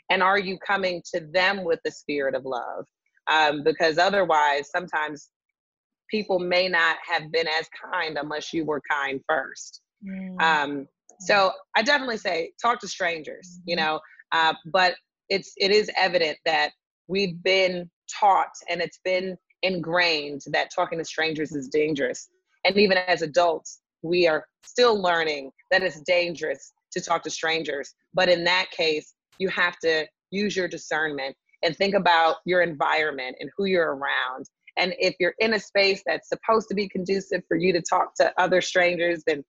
[0.09, 2.85] And are you coming to them with the spirit of love?
[3.31, 5.29] Um, because otherwise, sometimes
[6.09, 9.81] people may not have been as kind unless you were kind first.
[10.05, 10.41] Mm.
[10.41, 10.87] Um,
[11.19, 13.85] so I definitely say talk to strangers, you mm-hmm.
[13.85, 13.99] know,
[14.31, 14.95] uh, but
[15.29, 16.71] it's it is evident that
[17.07, 22.29] we've been taught and it's been ingrained that talking to strangers is dangerous.
[22.65, 27.93] And even as adults, we are still learning that it's dangerous to talk to strangers.
[28.13, 33.37] But in that case, you have to use your discernment and think about your environment
[33.39, 34.45] and who you're around.
[34.77, 38.15] And if you're in a space that's supposed to be conducive for you to talk
[38.15, 39.43] to other strangers, then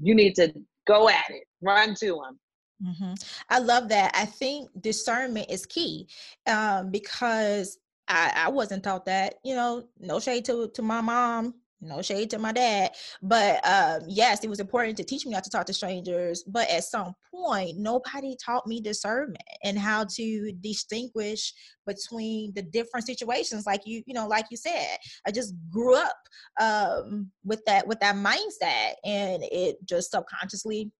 [0.00, 0.52] you need to
[0.86, 2.38] go at it, run to them.
[2.84, 3.14] Mm-hmm.
[3.48, 4.12] I love that.
[4.14, 6.08] I think discernment is key
[6.46, 9.36] um, because I, I wasn't taught that.
[9.44, 12.90] You know, no shade to to my mom no shade to my dad
[13.22, 16.68] but um yes it was important to teach me how to talk to strangers but
[16.70, 21.52] at some point nobody taught me discernment and how to distinguish
[21.86, 26.16] between the different situations like you you know like you said i just grew up
[26.60, 30.90] um with that with that mindset and it just subconsciously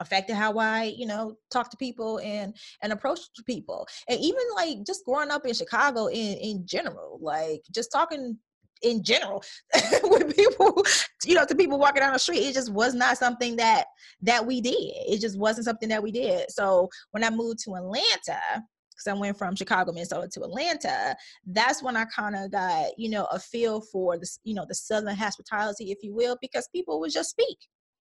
[0.00, 3.86] affected how I, you know, talk to people and and approach people.
[4.08, 8.38] And even like just growing up in Chicago in in general, like just talking
[8.82, 9.42] in general
[10.04, 10.82] with people
[11.24, 13.86] you know to people walking down the street it just was not something that
[14.20, 14.74] that we did.
[14.74, 16.50] It just wasn't something that we did.
[16.50, 18.40] So when i moved to atlanta
[18.90, 23.08] because i went from chicago minnesota to atlanta that's when i kind of got you
[23.08, 27.00] know a feel for the you know the southern hospitality if you will because people
[27.00, 27.58] would just speak.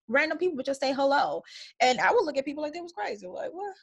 [0.10, 1.42] Random people would just say hello.
[1.82, 3.74] And i would look at people like they was crazy like what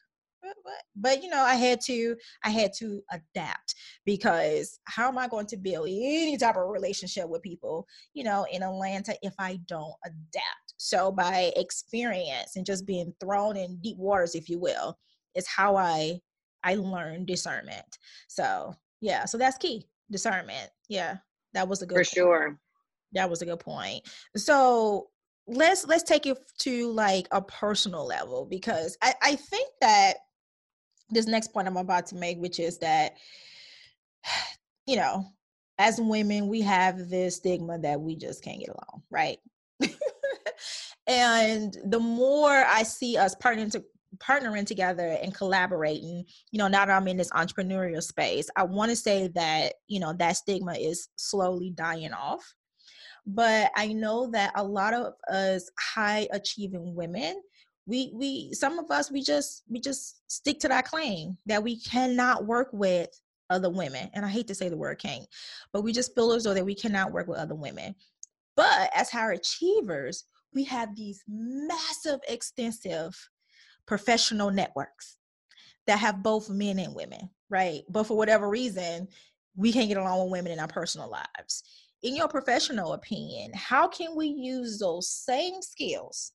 [0.97, 5.47] but you know i had to i had to adapt because how am i going
[5.47, 9.95] to build any type of relationship with people you know in atlanta if i don't
[10.05, 10.65] adapt?
[10.77, 14.99] So by experience and just being thrown in deep waters if you will
[15.35, 16.21] is how i
[16.63, 17.99] i learned discernment.
[18.29, 20.71] So yeah so that's key discernment.
[20.89, 21.17] Yeah
[21.55, 22.09] that was a good for point.
[22.09, 22.59] sure.
[23.13, 24.03] That was a good point.
[24.37, 25.09] So
[25.47, 30.15] let's let's take it to like a personal level because I, I think that
[31.11, 33.17] this next point I'm about to make, which is that,
[34.87, 35.25] you know,
[35.79, 39.39] as women, we have this stigma that we just can't get along, right?
[41.07, 43.85] and the more I see us partnering to
[44.19, 48.91] partnering together and collaborating, you know, now that I'm in this entrepreneurial space, I want
[48.91, 52.55] to say that, you know, that stigma is slowly dying off.
[53.27, 57.43] But I know that a lot of us high achieving women
[57.87, 61.79] we we some of us we just we just stick to that claim that we
[61.81, 63.09] cannot work with
[63.51, 64.11] other women.
[64.15, 65.27] And i hate to say the word can't
[65.73, 67.95] but we just feel as though that we cannot work with other women.
[68.57, 73.17] But as high achievers we have these massive extensive
[73.87, 75.19] professional networks
[75.87, 77.83] that have both men and women right?
[77.89, 79.09] But for whatever reason
[79.57, 81.63] we can't get along with women in our personal lives.
[82.03, 86.33] In your professional opinion how can we use those same skills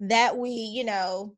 [0.00, 1.34] that we, you know,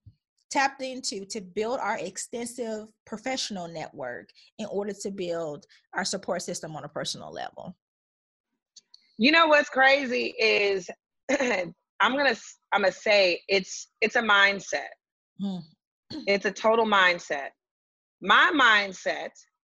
[0.50, 6.76] tapped into to build our extensive professional network in order to build our support system
[6.76, 7.76] on a personal level.
[9.16, 10.88] You know what's crazy is
[11.30, 12.36] I'm gonna
[12.72, 14.88] I'm gonna say it's it's a mindset.
[15.42, 15.60] Mm.
[16.26, 17.50] It's a total mindset.
[18.20, 19.30] My mindset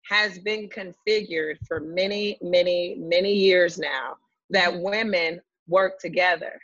[0.09, 4.15] has been configured for many, many, many years now
[4.49, 4.83] that mm-hmm.
[4.83, 6.59] women work together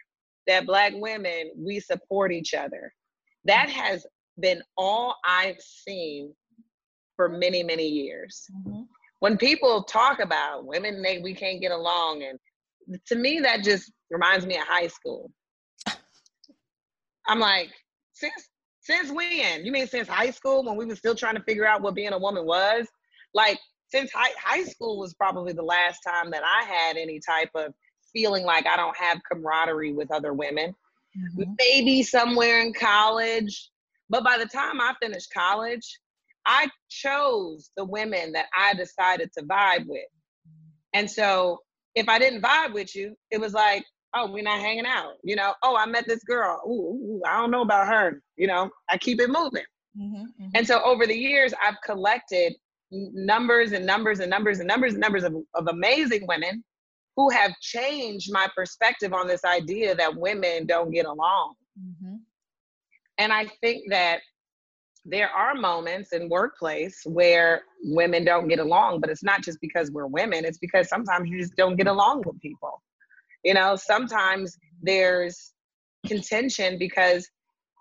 [0.48, 2.94] that black women we support each other.
[3.46, 4.06] That has
[4.40, 6.34] been all i've seen
[7.16, 8.48] for many many years.
[8.52, 8.82] Mm-hmm.
[9.20, 12.40] when people talk about women they we can't get along and
[13.06, 15.32] to me that just reminds me of high school.
[17.28, 17.70] I'm like
[18.14, 18.50] since
[18.82, 19.66] since when?
[19.66, 22.12] You mean since high school when we were still trying to figure out what being
[22.12, 22.86] a woman was?
[23.34, 23.58] Like
[23.90, 27.74] since high, high school was probably the last time that i had any type of
[28.14, 30.76] feeling like I don't have camaraderie with other women.
[31.18, 31.52] Mm-hmm.
[31.60, 33.70] Maybe somewhere in college,
[34.10, 36.00] but by the time I finished college,
[36.46, 40.02] I chose the women that I decided to vibe with.
[40.94, 41.60] And so
[41.96, 43.84] if I didn't vibe with you, it was like,
[44.16, 45.14] oh, we're not hanging out.
[45.24, 46.62] You know, oh, I met this girl.
[46.68, 48.22] Ooh, ooh I don't know about her.
[48.36, 49.64] You know, I keep it moving.
[49.98, 50.50] Mm-hmm, mm-hmm.
[50.56, 52.54] And so over the years, I've collected
[52.92, 56.64] numbers and numbers and numbers and numbers and numbers of, of amazing women
[57.16, 61.54] who have changed my perspective on this idea that women don't get along.
[61.80, 62.16] Mm-hmm.
[63.20, 64.20] And I think that
[65.06, 69.92] there are moments in workplace where women don't get along, but it's not just because
[69.92, 72.82] we're women, it's because sometimes you just don't get along with people.
[73.44, 75.54] You know, sometimes there's
[76.08, 77.30] contention because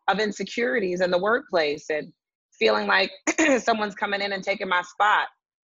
[0.09, 2.13] of insecurities in the workplace and
[2.59, 3.11] feeling like
[3.61, 5.29] someone's coming in and taking my spot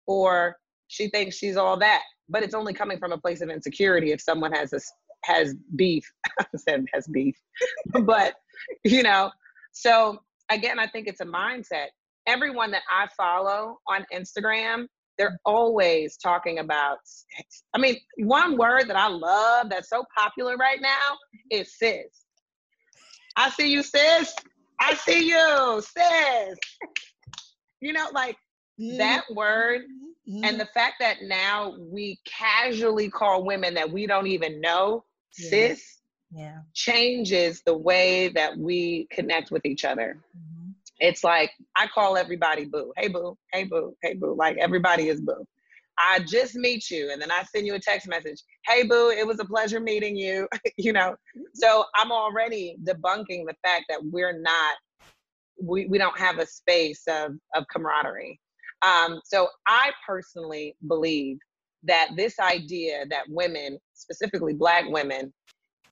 [0.05, 0.55] or
[0.87, 4.21] she thinks she's all that but it's only coming from a place of insecurity if
[4.21, 4.79] someone has a
[5.25, 6.09] has beef
[6.39, 7.35] I said has beef
[8.03, 8.35] but
[8.83, 9.31] you know
[9.71, 10.19] so
[10.49, 11.87] again i think it's a mindset
[12.27, 17.63] everyone that i follow on instagram they're always talking about sex.
[17.73, 21.17] i mean one word that i love that's so popular right now
[21.51, 22.25] is sis
[23.35, 24.33] i see you sis
[24.79, 26.57] i see you sis
[27.81, 28.37] you know like
[28.79, 28.97] mm-hmm.
[28.97, 29.81] that word
[30.29, 30.43] mm-hmm.
[30.43, 35.03] and the fact that now we casually call women that we don't even know
[35.37, 35.49] yeah.
[35.49, 36.01] sis
[36.31, 40.71] yeah changes the way that we connect with each other mm-hmm.
[40.99, 45.21] it's like i call everybody boo hey boo hey boo hey boo like everybody is
[45.21, 45.45] boo
[46.01, 48.41] I just meet you and then I send you a text message.
[48.65, 50.47] Hey boo, it was a pleasure meeting you.
[50.77, 51.17] you know,
[51.53, 54.77] so I'm already debunking the fact that we're not
[55.61, 58.39] we, we don't have a space of, of camaraderie.
[58.81, 61.37] Um, so I personally believe
[61.83, 65.33] that this idea that women, specifically Black women,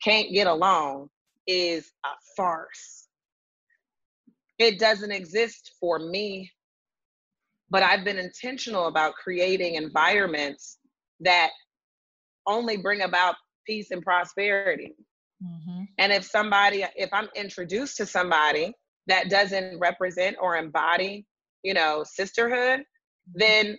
[0.03, 1.09] can't get along
[1.47, 3.07] is a farce.
[4.59, 6.51] It doesn't exist for me,
[7.69, 10.77] but I've been intentional about creating environments
[11.21, 11.51] that
[12.45, 13.35] only bring about
[13.65, 14.95] peace and prosperity.
[15.43, 15.83] Mm-hmm.
[15.99, 18.73] And if somebody, if I'm introduced to somebody
[19.07, 21.25] that doesn't represent or embody,
[21.63, 22.83] you know, sisterhood,
[23.33, 23.77] then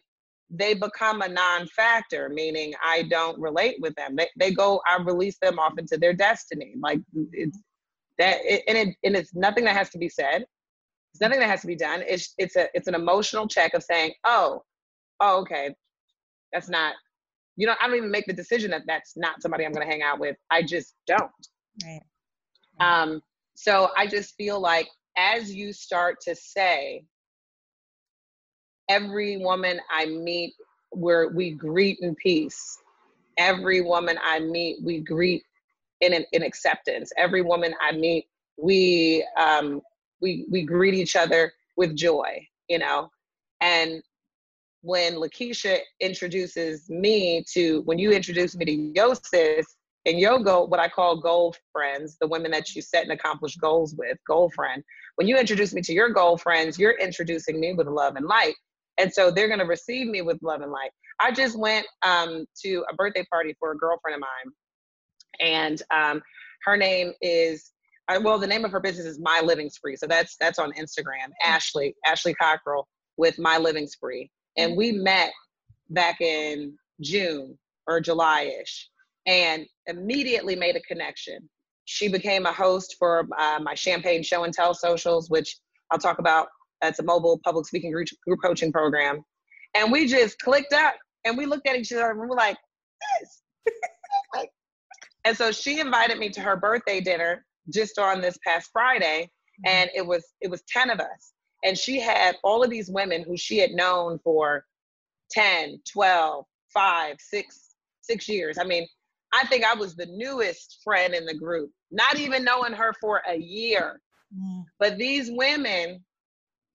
[0.50, 4.16] they become a non-factor, meaning I don't relate with them.
[4.16, 6.74] They, they go, I release them off into their destiny.
[6.80, 7.00] Like
[7.32, 7.58] it's
[8.18, 10.44] that, it, and it, and it's nothing that has to be said.
[11.12, 12.02] It's nothing that has to be done.
[12.06, 14.62] It's, it's a, it's an emotional check of saying, oh,
[15.20, 15.74] oh, okay,
[16.52, 16.94] that's not,
[17.56, 19.92] you know, I don't even make the decision that that's not somebody I'm going to
[19.92, 20.36] hang out with.
[20.50, 21.30] I just don't.
[21.84, 22.00] Right.
[22.80, 23.20] Um,
[23.54, 27.04] so I just feel like as you start to say,
[28.88, 30.54] every woman I meet,
[30.90, 32.78] where we greet in peace.
[33.36, 35.42] Every woman I meet, we greet
[36.00, 37.12] in, in acceptance.
[37.16, 38.26] Every woman I meet,
[38.56, 39.80] we um,
[40.20, 43.10] we we greet each other with joy, you know.
[43.60, 44.02] And
[44.82, 49.66] when Lakeisha introduces me to, when you introduce me to your sis
[50.06, 53.94] and your what I call goal friends, the women that you set and accomplish goals
[53.96, 54.82] with, goal friend.
[55.16, 58.54] When you introduce me to your goal friends, you're introducing me with love and light.
[58.98, 60.90] And so they're going to receive me with love and light.
[61.20, 64.52] I just went um, to a birthday party for a girlfriend of mine.
[65.40, 66.22] And um,
[66.64, 67.72] her name is,
[68.08, 69.96] uh, well, the name of her business is My Living Spree.
[69.96, 74.30] So that's that's on Instagram, Ashley, Ashley Cockrell with My Living Spree.
[74.56, 75.32] And we met
[75.90, 78.88] back in June or July-ish
[79.26, 81.48] and immediately made a connection
[81.90, 85.56] she became a host for uh, my champagne show and tell socials, which
[85.90, 86.48] I'll talk about.
[86.80, 89.24] That's a mobile public speaking group, group coaching program.
[89.74, 92.56] And we just clicked up and we looked at each other and we were like,
[93.20, 93.42] this.
[95.24, 99.30] and so she invited me to her birthday dinner just on this past Friday.
[99.66, 99.68] Mm-hmm.
[99.68, 101.32] And it was it was 10 of us.
[101.64, 104.64] And she had all of these women who she had known for
[105.32, 107.60] 10, 12, 5, 6,
[108.02, 108.58] 6 years.
[108.58, 108.86] I mean,
[109.32, 113.22] I think I was the newest friend in the group, not even knowing her for
[113.28, 114.00] a year.
[114.36, 114.64] Mm.
[114.78, 116.04] But these women,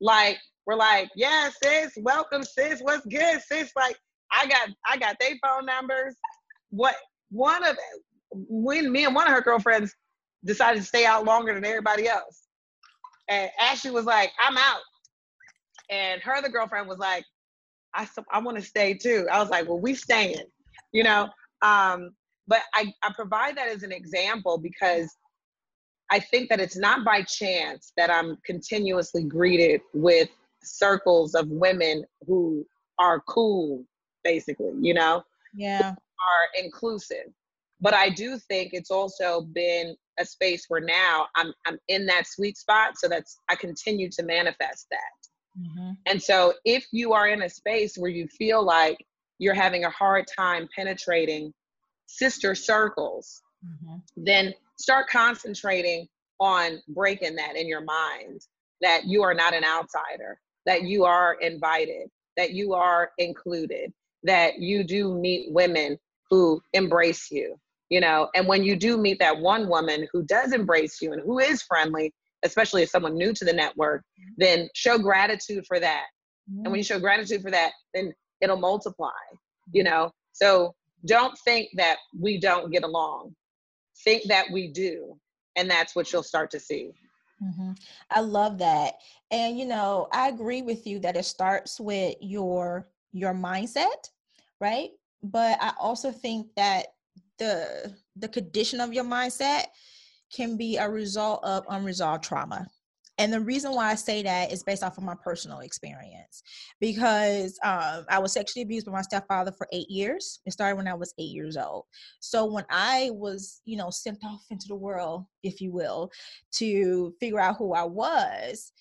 [0.03, 0.37] like,
[0.67, 2.81] were like, yeah, sis, welcome, sis.
[2.81, 3.71] What's good, sis?
[3.75, 3.97] Like,
[4.31, 6.15] I got, I got their phone numbers.
[6.69, 6.95] What
[7.29, 7.77] one of
[8.31, 9.95] when me and one of her girlfriends
[10.45, 12.43] decided to stay out longer than everybody else.
[13.29, 14.81] And Ashley was like, I'm out.
[15.89, 17.23] And her other girlfriend was like,
[17.95, 19.27] I, I want to stay too.
[19.31, 20.45] I was like, well, we staying,
[20.91, 21.29] you know?
[21.61, 22.11] Um,
[22.47, 25.15] but I, I provide that as an example because
[26.13, 30.29] I think that it's not by chance that I'm continuously greeted with
[30.61, 32.67] circles of women who
[32.99, 33.83] are cool,
[34.23, 35.23] basically, you know?
[35.55, 35.89] Yeah.
[35.89, 37.33] Are inclusive.
[37.81, 42.27] But I do think it's also been a space where now I'm I'm in that
[42.27, 42.93] sweet spot.
[42.97, 45.59] So that's I continue to manifest that.
[45.59, 45.91] Mm-hmm.
[46.05, 49.03] And so if you are in a space where you feel like
[49.39, 51.51] you're having a hard time penetrating
[52.05, 53.97] sister circles, mm-hmm.
[54.15, 56.07] then start concentrating
[56.39, 58.41] on breaking that in your mind
[58.81, 63.93] that you are not an outsider, that you are invited, that you are included,
[64.23, 65.97] that you do meet women
[66.29, 67.55] who embrace you,
[67.89, 71.21] you know, and when you do meet that one woman who does embrace you and
[71.21, 72.11] who is friendly,
[72.43, 74.33] especially if someone new to the network, mm-hmm.
[74.37, 76.05] then show gratitude for that.
[76.47, 76.95] And when you mm-hmm.
[76.95, 79.11] show gratitude for that, then it'll multiply,
[79.71, 79.93] you mm-hmm.
[79.93, 80.11] know.
[80.33, 80.73] So
[81.05, 83.35] don't think that we don't get along.
[84.03, 85.17] Think that we do.
[85.55, 86.91] And that's what you'll start to see.
[87.43, 87.71] Mm-hmm.
[88.09, 88.95] I love that.
[89.31, 94.09] And you know, I agree with you that it starts with your your mindset,
[94.59, 94.89] right?
[95.21, 96.87] But I also think that
[97.37, 99.65] the the condition of your mindset
[100.33, 102.67] can be a result of unresolved trauma.
[103.23, 106.43] And the reason why I say that is based off of my personal experience
[106.81, 110.41] because um, I was sexually abused by my stepfather for eight years.
[110.45, 111.85] It started when I was eight years old.
[112.19, 116.11] So when I was, you know, sent off into the world, if you will,
[116.55, 118.73] to figure out who I was,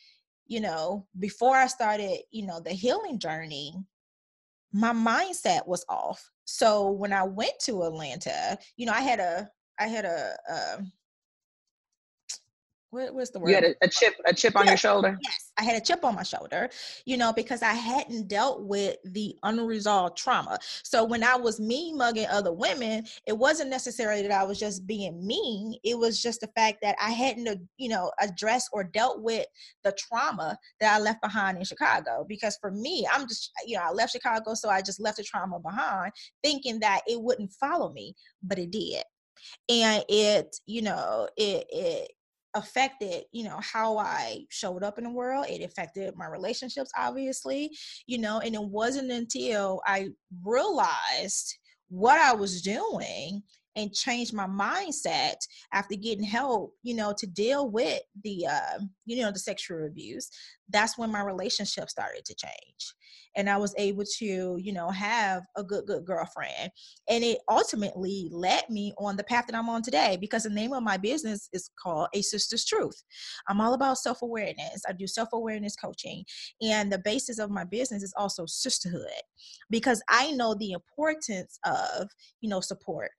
[0.48, 3.76] you know, before I started, you know, the healing journey,
[4.72, 6.28] my mindset was off.
[6.46, 10.74] So when I went to Atlanta, you know, I had a I had a, a
[10.78, 10.92] um,
[12.92, 13.48] what was the word?
[13.48, 15.16] You had a, a chip, a chip on your shoulder.
[15.22, 16.68] Yes, I had a chip on my shoulder,
[17.06, 20.58] you know, because I hadn't dealt with the unresolved trauma.
[20.84, 24.86] So when I was mean mugging other women, it wasn't necessarily that I was just
[24.86, 25.74] being mean.
[25.82, 29.46] It was just the fact that I hadn't, uh, you know, addressed or dealt with
[29.84, 32.26] the trauma that I left behind in Chicago.
[32.28, 35.24] Because for me, I'm just, you know, I left Chicago, so I just left the
[35.24, 36.12] trauma behind,
[36.44, 39.02] thinking that it wouldn't follow me, but it did
[39.68, 42.12] and it you know it it
[42.54, 45.46] affected you know how i showed up in the world.
[45.48, 47.70] It affected my relationships obviously
[48.06, 50.08] you know and it wasn't until i
[50.44, 53.42] realized what i was doing
[53.76, 55.36] and changed my mindset
[55.72, 60.30] after getting help you know to deal with the uh, you know the sexual abuse
[60.68, 62.94] that's when my relationship started to change
[63.36, 66.70] and I was able to, you know, have a good, good girlfriend.
[67.08, 70.72] And it ultimately led me on the path that I'm on today because the name
[70.72, 73.02] of my business is called A Sister's Truth.
[73.48, 74.82] I'm all about self awareness.
[74.88, 76.24] I do self awareness coaching.
[76.60, 79.06] And the basis of my business is also sisterhood
[79.70, 82.08] because I know the importance of,
[82.40, 83.10] you know, support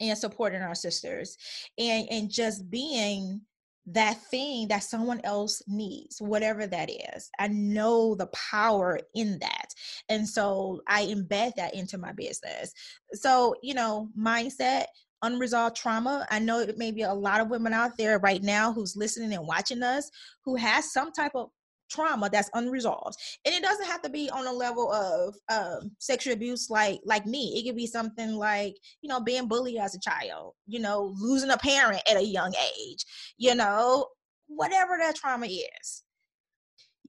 [0.00, 1.36] and supporting our sisters
[1.78, 3.40] and and just being
[3.86, 7.28] that thing that someone else needs, whatever that is.
[7.38, 9.74] I know the power in that.
[10.08, 12.72] And so I embed that into my business.
[13.12, 14.84] So, you know, mindset,
[15.22, 16.26] unresolved trauma.
[16.30, 19.34] I know it may be a lot of women out there right now who's listening
[19.34, 20.10] and watching us
[20.44, 21.50] who has some type of
[21.90, 23.16] trauma that's unresolved.
[23.44, 27.26] And it doesn't have to be on a level of um, sexual abuse like like
[27.26, 27.54] me.
[27.56, 31.50] It could be something like you know being bullied as a child you know losing
[31.50, 33.04] a parent at a young age
[33.36, 34.06] you know
[34.46, 36.02] whatever that trauma is.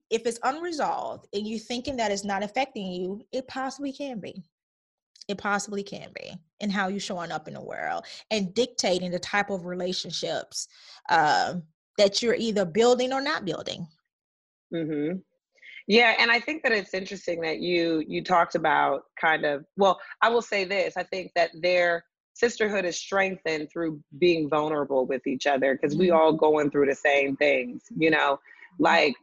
[0.10, 4.44] If it's unresolved and you're thinking that it's not affecting you it possibly can be.
[5.28, 9.18] It possibly can be and how you're showing up in the world and dictating the
[9.18, 10.68] type of relationships
[11.10, 11.64] um,
[11.98, 13.88] that you're either building or not building
[14.74, 15.18] Mm-hmm.
[15.88, 20.00] Yeah, and I think that it's interesting that you you talked about kind of well,
[20.22, 20.96] I will say this.
[20.98, 22.04] I think that their
[22.34, 26.18] sisterhood is strengthened through being vulnerable with each other because we mm-hmm.
[26.18, 28.40] all going through the same things, you know.
[28.80, 29.14] Like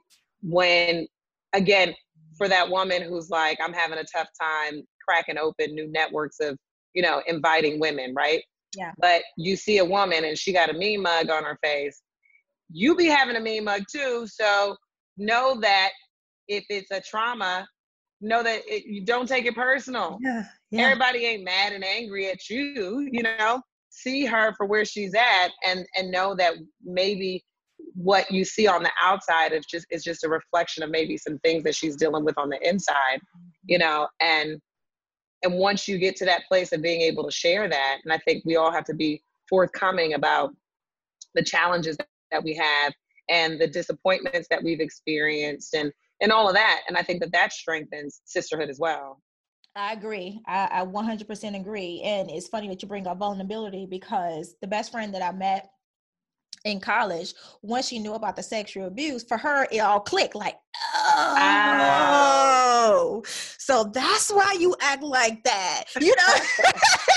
[0.43, 1.07] when
[1.53, 1.95] again,
[2.37, 6.57] for that woman who's like, I'm having a tough time cracking open new networks of,
[6.95, 8.43] you know, inviting women, right?
[8.77, 8.93] Yeah.
[8.99, 12.01] But you see a woman and she got a mean mug on her face.
[12.71, 14.27] You be having a mean mug too.
[14.27, 14.77] So
[15.17, 15.91] know that
[16.49, 17.67] if it's a trauma,
[18.21, 20.19] know that it, you don't take it personal.
[20.23, 20.83] Yeah, yeah.
[20.83, 23.61] Everybody ain't mad and angry at you, you know.
[23.91, 27.45] See her for where she's at and and know that maybe
[27.95, 31.39] what you see on the outside is just is just a reflection of maybe some
[31.41, 33.21] things that she's dealing with on the inside,
[33.67, 33.87] you mm-hmm.
[33.87, 34.61] know, and
[35.43, 38.19] and once you get to that place of being able to share that, and I
[38.19, 40.55] think we all have to be forthcoming about
[41.35, 41.97] the challenges
[42.31, 42.93] that we have
[43.33, 47.33] and the disappointments that we've experienced and and all of that and i think that
[47.33, 49.21] that strengthens sisterhood as well
[49.75, 50.39] I agree.
[50.47, 52.03] I, I 100% agree.
[52.05, 55.71] And it's funny that you bring up vulnerability because the best friend that I met
[56.65, 60.57] in college, once she knew about the sexual abuse, for her, it all clicked like,
[60.95, 62.85] ah.
[62.85, 66.35] oh, so that's why you act like that, you know?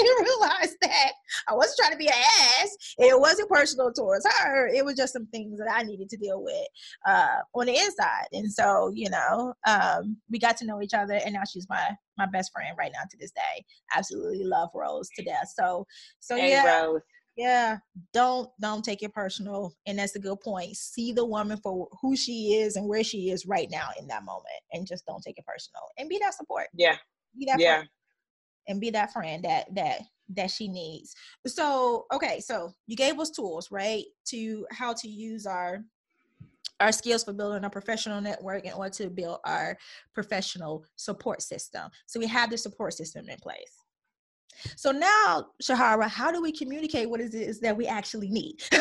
[0.00, 1.12] she realized that
[1.48, 2.76] I wasn't trying to be an ass.
[2.98, 4.68] It wasn't personal towards her.
[4.68, 6.66] It was just some things that I needed to deal with
[7.06, 8.26] uh, on the inside.
[8.32, 11.90] And so, you know, um, we got to know each other, and now she's my
[12.18, 13.64] my best friend right now to this day.
[13.96, 15.52] Absolutely love Rose to death.
[15.54, 15.86] So,
[16.20, 16.80] so hey, yeah.
[16.80, 17.00] Rose
[17.36, 17.78] yeah
[18.12, 22.16] don't don't take it personal and that's a good point see the woman for who
[22.16, 25.38] she is and where she is right now in that moment and just don't take
[25.38, 26.96] it personal and be that support yeah
[27.38, 27.82] be that yeah
[28.70, 31.14] and be that friend that that that she needs
[31.46, 35.80] so okay so you gave us tools right to how to use our
[36.78, 39.76] our skills for building a professional network in order to build our
[40.14, 43.76] professional support system so we have the support system in place
[44.76, 48.62] so now, Shahara, how do we communicate what it is that we actually need?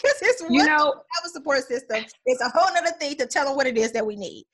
[0.00, 2.04] Because it's you know have a support system.
[2.24, 4.44] It's a whole other thing to tell them what it is that we need.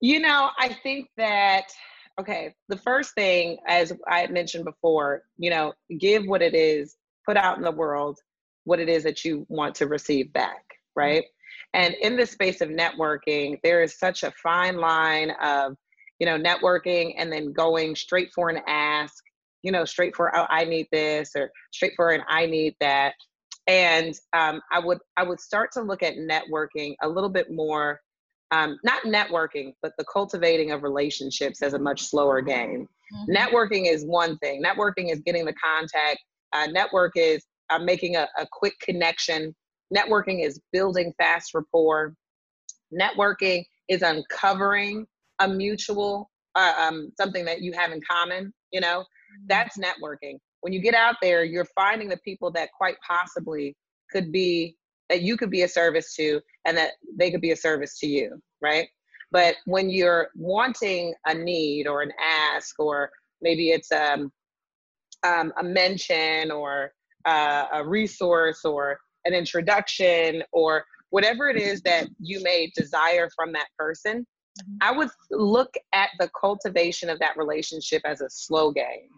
[0.00, 1.64] You know, I think that
[2.20, 6.96] okay, the first thing, as I had mentioned before, you know, give what it is,
[7.26, 8.18] put out in the world
[8.64, 10.62] what it is that you want to receive back,
[10.94, 11.24] right?
[11.74, 15.76] And in the space of networking, there is such a fine line of
[16.22, 19.24] you know, networking and then going straight for an ask,
[19.64, 23.14] you know, straight for oh, I need this or straight for an I need that.
[23.66, 28.00] And um, I would I would start to look at networking a little bit more,
[28.52, 32.86] um, not networking, but the cultivating of relationships as a much slower game.
[33.14, 33.36] Mm-hmm.
[33.36, 34.62] Networking is one thing.
[34.62, 36.18] Networking is getting the contact.
[36.52, 39.54] Uh, network is uh, making a, a quick connection.
[39.94, 42.14] Networking is building fast rapport.
[42.92, 45.06] Networking is uncovering
[45.38, 49.46] a mutual uh, um, something that you have in common you know mm-hmm.
[49.46, 53.76] that's networking when you get out there you're finding the people that quite possibly
[54.10, 54.76] could be
[55.08, 58.06] that you could be a service to and that they could be a service to
[58.06, 58.88] you right
[59.30, 63.10] but when you're wanting a need or an ask or
[63.40, 64.30] maybe it's um,
[65.24, 66.92] um, a mention or
[67.24, 73.52] uh, a resource or an introduction or whatever it is that you may desire from
[73.52, 74.26] that person
[74.60, 74.76] Mm-hmm.
[74.80, 79.08] I would look at the cultivation of that relationship as a slow game.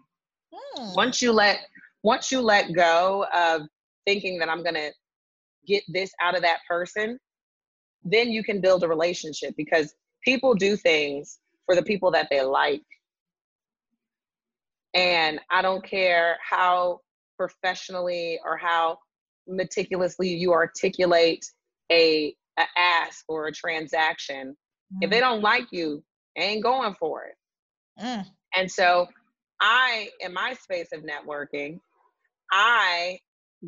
[0.53, 0.95] Hmm.
[0.95, 1.59] Once you let
[2.03, 3.63] once you let go of
[4.05, 4.91] thinking that I'm going to
[5.65, 7.17] get this out of that person,
[8.05, 9.93] then you can build a relationship because
[10.23, 12.83] people do things for the people that they like.
[14.93, 17.01] And I don't care how
[17.37, 18.99] professionally or how
[19.47, 21.45] meticulously you articulate
[21.91, 24.55] a, a ask or a transaction
[24.93, 25.03] Mm.
[25.03, 26.03] If they don't like you,
[26.37, 27.35] ain't going for it.
[28.01, 28.25] Mm.
[28.53, 29.07] And so
[29.61, 31.79] I, in my space of networking,
[32.51, 33.19] I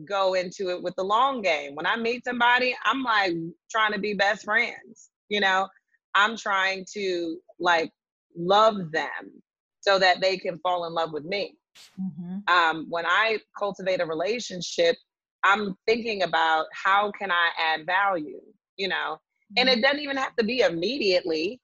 [0.05, 1.75] go into it with the long game.
[1.75, 3.33] When I meet somebody, I'm like
[3.71, 5.09] trying to be best friends.
[5.29, 5.67] You know,
[6.15, 7.91] I'm trying to like
[8.35, 9.41] love them
[9.81, 11.55] so that they can fall in love with me.
[11.99, 12.53] Mm-hmm.
[12.53, 14.95] Um, when I cultivate a relationship,
[15.43, 18.41] I'm thinking about how can I add value,
[18.75, 19.17] you know,
[19.55, 21.61] and it doesn't even have to be immediately.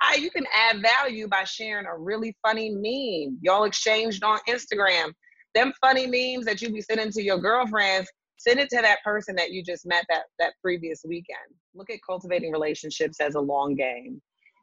[0.00, 5.12] I, you can add value by sharing a really funny meme y'all exchanged on Instagram.
[5.54, 9.34] Them funny memes that you be sending to your girlfriends, send it to that person
[9.36, 11.38] that you just met that that previous weekend.
[11.74, 14.20] Look at cultivating relationships as a long game,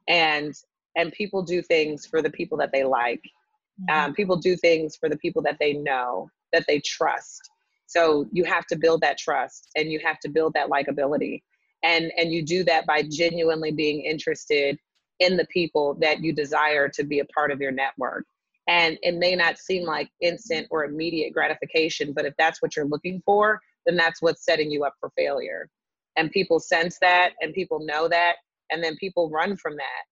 [0.07, 0.53] and
[0.95, 3.21] and people do things for the people that they like.
[3.89, 4.05] Mm-hmm.
[4.05, 7.41] Um, people do things for the people that they know that they trust.
[7.85, 11.41] So you have to build that trust, and you have to build that likability
[11.83, 14.77] and and you do that by genuinely being interested
[15.19, 18.25] in the people that you desire to be a part of your network
[18.68, 22.86] and it may not seem like instant or immediate gratification but if that's what you're
[22.86, 25.68] looking for then that's what's setting you up for failure.
[26.18, 28.36] And people sense that and people know that
[28.70, 30.03] and then people run from that.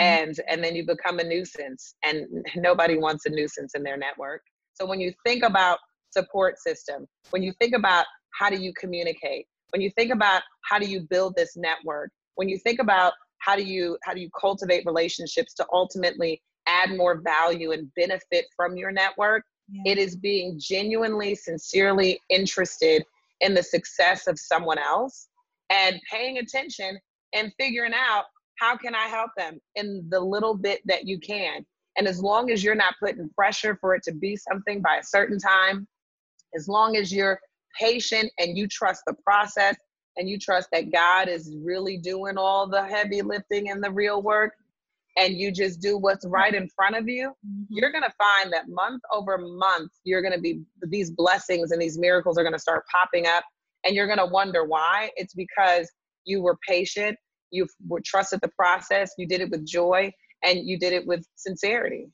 [0.00, 0.24] Mm-hmm.
[0.24, 4.42] and and then you become a nuisance and nobody wants a nuisance in their network.
[4.72, 5.78] So when you think about
[6.10, 8.06] support system when you think about
[8.38, 12.48] how do you communicate when you think about how do you build this network when
[12.48, 17.20] you think about how do you how do you cultivate relationships to ultimately add more
[17.20, 19.92] value and benefit from your network yeah.
[19.92, 23.04] it is being genuinely sincerely interested
[23.40, 25.28] in the success of someone else
[25.70, 26.98] and paying attention
[27.32, 28.24] and figuring out
[28.58, 31.64] how can i help them in the little bit that you can
[31.96, 35.04] and as long as you're not putting pressure for it to be something by a
[35.04, 35.86] certain time
[36.54, 37.40] as long as you're
[37.78, 39.76] patient and you trust the process
[40.16, 44.22] and you trust that God is really doing all the heavy lifting and the real
[44.22, 44.54] work
[45.16, 47.64] and you just do what's right in front of you, mm-hmm.
[47.68, 51.80] you're going to find that month over month, you're going to be, these blessings and
[51.80, 53.44] these miracles are going to start popping up.
[53.84, 55.10] And you're going to wonder why.
[55.16, 55.90] It's because
[56.24, 57.16] you were patient,
[57.50, 57.66] you
[58.04, 60.10] trusted the process, you did it with joy,
[60.42, 62.08] and you did it with sincerity.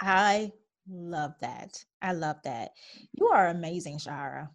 [0.00, 0.52] I
[0.88, 1.70] Love that.
[2.00, 2.70] I love that.
[3.12, 4.48] You are amazing, Shara.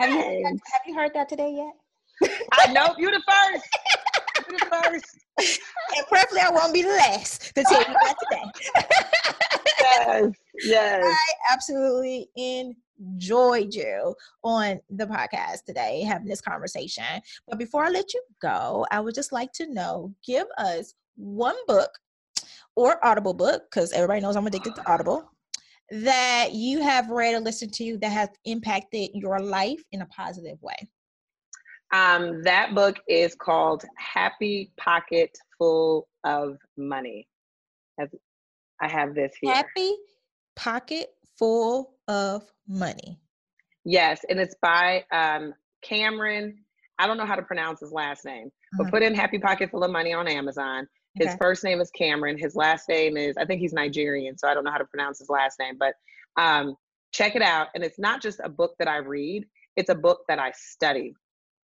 [0.00, 2.30] Have you, have you heard that today yet?
[2.52, 3.64] I know you're the first.
[4.48, 5.58] The first.
[5.96, 8.44] and preferably I won't be the last to tell you that today.
[9.80, 10.32] yes,
[10.64, 11.04] yes.
[11.04, 17.04] I absolutely enjoyed you on the podcast today, having this conversation.
[17.48, 21.56] But before I let you go, I would just like to know give us one
[21.66, 21.90] book
[22.76, 25.30] or Audible book, because everybody knows I'm addicted to Audible,
[25.90, 30.60] that you have read or listened to that has impacted your life in a positive
[30.62, 30.76] way?
[31.92, 37.28] Um, that book is called Happy Pocket Full of Money.
[38.80, 39.54] I have this here.
[39.54, 39.96] Happy
[40.54, 41.08] Pocket
[41.38, 43.18] Full of Money.
[43.84, 46.58] Yes, and it's by um, Cameron.
[46.98, 48.84] I don't know how to pronounce his last name, uh-huh.
[48.84, 50.88] but put in Happy Pocket Full of Money on Amazon.
[51.14, 51.36] His okay.
[51.40, 52.36] first name is Cameron.
[52.36, 55.18] His last name is, I think he's Nigerian, so I don't know how to pronounce
[55.18, 55.94] his last name, but
[56.36, 56.76] um,
[57.12, 57.68] check it out.
[57.74, 61.14] And it's not just a book that I read, it's a book that I study.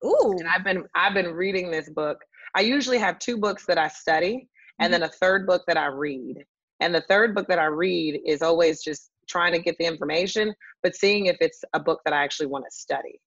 [0.05, 0.37] Ooh.
[0.39, 2.19] And I've been I've been reading this book.
[2.55, 4.49] I usually have two books that I study
[4.79, 5.01] and mm-hmm.
[5.01, 6.45] then a third book that I read.
[6.81, 10.53] And the third book that I read is always just trying to get the information,
[10.83, 13.21] but seeing if it's a book that I actually want to study.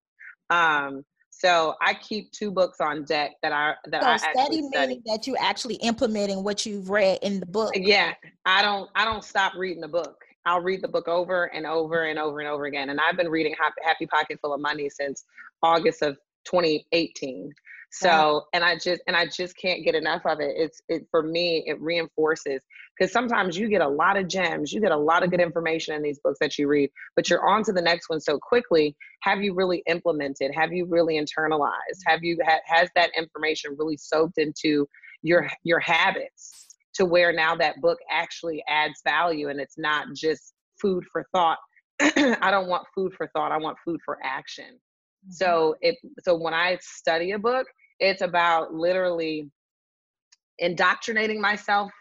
[0.50, 5.02] Um, so I keep two books on deck that I that so I study meaning
[5.06, 7.72] that you actually implementing what you've read in the book.
[7.76, 8.14] Yeah,
[8.46, 10.16] I don't I don't stop reading the book.
[10.46, 12.90] I'll read the book over and over and over and over again.
[12.90, 15.26] And I've been reading Happy, Happy Pocket Full of Money since
[15.64, 17.54] August of 2018
[17.92, 20.54] so and i just and i just can't get enough of it.
[20.58, 22.62] It's it for me it reinforces
[22.98, 25.48] because sometimes you get a lot of gems you get a lot of good mm-hmm.
[25.48, 28.38] information in these books that you read but you're on to the next one so
[28.38, 28.96] quickly.
[29.22, 30.52] Have you really implemented?
[30.54, 32.02] Have you really internalized?
[32.06, 34.88] Have you ha- has that information really soaked into
[35.22, 40.54] your your habits to where now that book actually adds value and it's not just
[40.82, 41.60] food for thought?
[42.02, 43.54] I don't want food for thought.
[43.54, 44.80] I want food for action
[45.30, 47.68] so it so when I study a book,
[48.00, 49.50] it's about literally
[50.60, 51.92] indoctrinating myself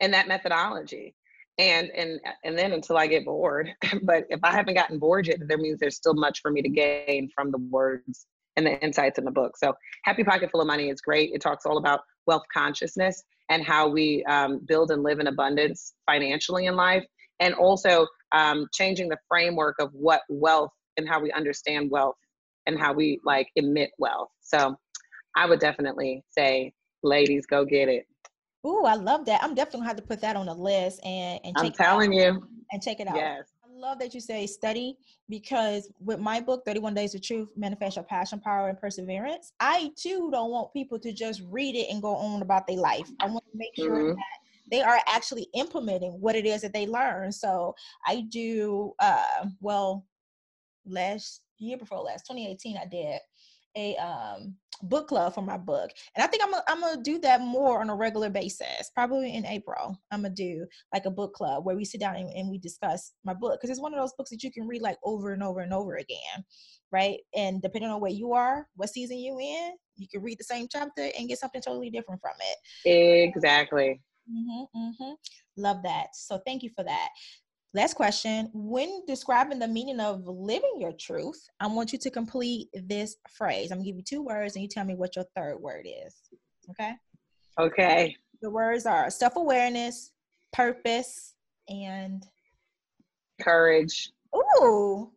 [0.00, 1.14] in that methodology.
[1.58, 3.70] And and and then until I get bored.
[4.02, 6.68] but if I haven't gotten bored yet, that means there's still much for me to
[6.68, 8.26] gain from the words
[8.56, 9.56] and the insights in the book.
[9.56, 9.74] So
[10.04, 11.30] Happy Pocket Full of Money is great.
[11.32, 15.94] It talks all about wealth consciousness and how we um, build and live in abundance
[16.06, 17.04] financially in life,
[17.40, 22.16] and also um, changing the framework of what wealth and how we understand wealth
[22.68, 24.28] and how we like emit wealth.
[24.40, 24.76] So
[25.34, 28.06] I would definitely say, ladies, go get it.
[28.66, 29.42] Ooh, I love that.
[29.42, 32.46] I'm definitely gonna have to put that on the list and, and I'm telling you.
[32.70, 33.16] And check it out.
[33.16, 33.48] Yes.
[33.64, 34.96] I love that you say study
[35.30, 39.90] because with my book, 31 Days of Truth, Manifest Your Passion, Power, and Perseverance, I
[39.96, 43.08] too don't want people to just read it and go on about their life.
[43.20, 44.16] I want to make sure mm-hmm.
[44.16, 47.32] that they are actually implementing what it is that they learn.
[47.32, 47.74] So
[48.06, 50.04] I do uh well
[50.84, 53.20] last year before last, 2018, I did
[53.76, 55.90] a um, book club for my book.
[56.14, 58.90] And I think I'm gonna, I'm gonna do that more on a regular basis.
[58.94, 62.28] Probably in April, I'm gonna do like a book club where we sit down and,
[62.30, 64.82] and we discuss my book because it's one of those books that you can read
[64.82, 66.44] like over and over and over again,
[66.92, 67.18] right?
[67.34, 70.68] And depending on where you are, what season you in, you can read the same
[70.70, 73.28] chapter and get something totally different from it.
[73.28, 74.00] Exactly.
[74.30, 75.12] Mm-hmm, mm-hmm.
[75.56, 76.08] Love that.
[76.14, 77.08] So thank you for that.
[77.74, 78.50] Last question.
[78.54, 83.70] When describing the meaning of living your truth, I want you to complete this phrase.
[83.70, 86.14] I'm gonna give you two words and you tell me what your third word is.
[86.70, 86.92] Okay?
[87.58, 88.16] Okay.
[88.40, 90.12] The words are self awareness,
[90.52, 91.34] purpose,
[91.68, 92.24] and
[93.40, 94.12] courage.
[94.34, 95.12] Ooh,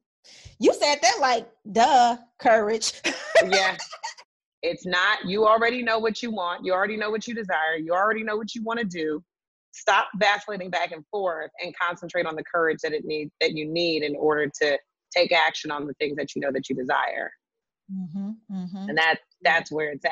[0.59, 2.93] you said that like duh, courage.
[3.47, 3.77] yeah.
[4.61, 6.63] It's not, you already know what you want.
[6.63, 7.77] You already know what you desire.
[7.81, 9.23] You already know what you want to do
[9.71, 13.65] stop vacillating back and forth and concentrate on the courage that it need that you
[13.65, 14.77] need in order to
[15.15, 17.31] take action on the things that you know that you desire.
[17.91, 18.89] Mm-hmm, mm-hmm.
[18.89, 20.11] and that that's where it's at.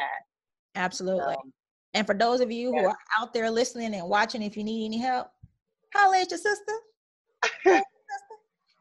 [0.75, 1.33] Absolutely.
[1.33, 1.51] So,
[1.93, 2.81] and for those of you yeah.
[2.81, 5.27] who are out there listening and watching if you need any help
[5.95, 6.73] holler at your sister.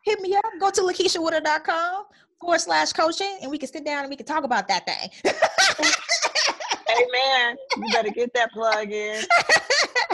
[0.05, 0.45] Hit me up.
[0.59, 2.05] Go to lakeishawoodard.com
[2.41, 5.35] forward slash coaching and we can sit down and we can talk about that thing.
[6.89, 9.23] Hey man you better get that plug in.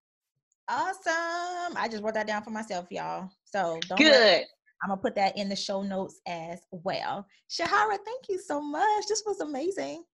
[0.69, 1.75] Awesome.
[1.79, 3.31] I just wrote that down for myself, y'all.
[3.45, 4.45] So don't good.
[4.83, 7.27] I'm gonna put that in the show notes as well.
[7.51, 9.05] Shahara, thank you so much.
[9.09, 10.05] This was amazing.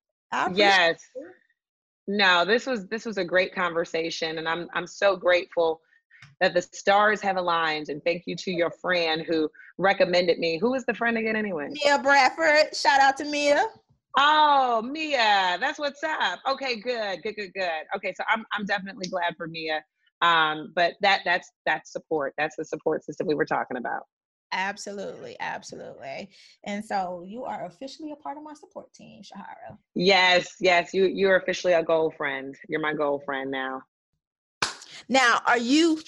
[0.53, 1.01] yes.
[1.15, 1.23] It.
[2.09, 5.81] No, this was this was a great conversation, and I'm I'm so grateful
[6.41, 7.89] that the stars have aligned.
[7.89, 10.59] And thank you to your friend who recommended me.
[10.59, 11.69] Who is the friend again, anyway?
[11.71, 12.75] Mia Bradford.
[12.75, 13.67] Shout out to Mia.
[14.19, 16.41] Oh, Mia, that's what's up.
[16.49, 17.83] Okay, good, good, good, good.
[17.95, 19.85] Okay, so I'm I'm definitely glad for Mia.
[20.23, 22.35] Um, but that that's that's support.
[22.39, 24.05] That's the support system we were talking about.
[24.53, 26.31] Absolutely, absolutely.
[26.65, 29.77] And so you are officially a part of my support team, Shahara.
[29.95, 30.95] Yes, yes.
[30.95, 32.55] You you're officially a goal friend.
[32.69, 33.83] You're my goal friend now.
[35.09, 36.01] Now, are you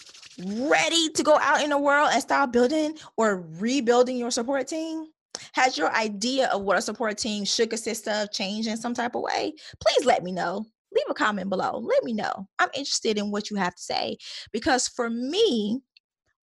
[0.44, 5.06] ready to go out in the world and start building or rebuilding your support team?
[5.52, 9.14] Has your idea of what a support team should consist of changed in some type
[9.14, 9.54] of way?
[9.80, 10.64] Please let me know.
[10.94, 11.78] Leave a comment below.
[11.78, 12.48] Let me know.
[12.58, 14.16] I'm interested in what you have to say
[14.52, 15.80] because for me,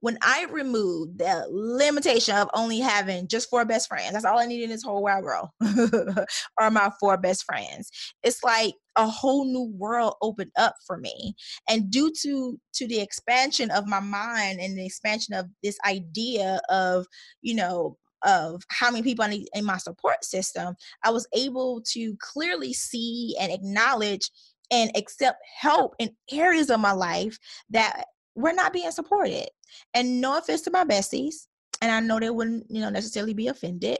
[0.05, 4.45] when I removed the limitation of only having just four best friends, that's all I
[4.45, 5.49] need in this whole wide world,
[6.59, 7.89] are my four best friends.
[8.21, 11.33] It's like a whole new world opened up for me.
[11.67, 16.61] And due to to the expansion of my mind and the expansion of this idea
[16.69, 17.07] of,
[17.41, 21.81] you know, of how many people I need in my support system, I was able
[21.93, 24.29] to clearly see and acknowledge
[24.69, 27.39] and accept help in areas of my life
[27.71, 28.05] that
[28.36, 29.47] we're not being supported.
[29.93, 31.47] And no offense to my besties,
[31.81, 33.99] and I know they wouldn't, you know, necessarily be offended,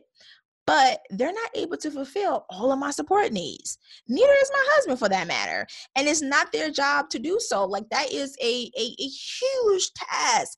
[0.68, 3.78] but they're not able to fulfill all of my support needs.
[4.08, 5.68] Neither is my husband for that matter.
[5.96, 7.66] And it's not their job to do so.
[7.66, 10.58] Like that is a, a, a huge task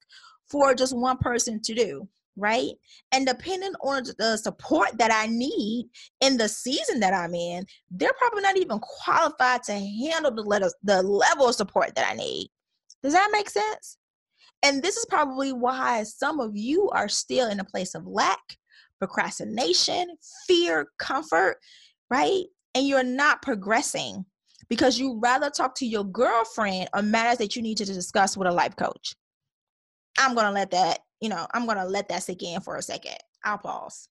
[0.49, 2.07] for just one person to do
[2.38, 2.71] right?
[3.11, 5.89] And depending on the support that I need
[6.21, 10.69] in the season that I'm in, they're probably not even qualified to handle the letter,
[10.84, 12.49] the level of support that I need.
[13.03, 13.97] Does that make sense?
[14.63, 18.39] And this is probably why some of you are still in a place of lack,
[18.99, 20.07] procrastination,
[20.47, 21.57] fear, comfort,
[22.09, 22.45] right?
[22.73, 24.25] And you're not progressing
[24.69, 28.47] because you rather talk to your girlfriend on matters that you need to discuss with
[28.47, 29.13] a life coach.
[30.17, 32.75] I'm going to let that, you know, I'm going to let that sink in for
[32.75, 33.17] a second.
[33.43, 34.09] I'll pause.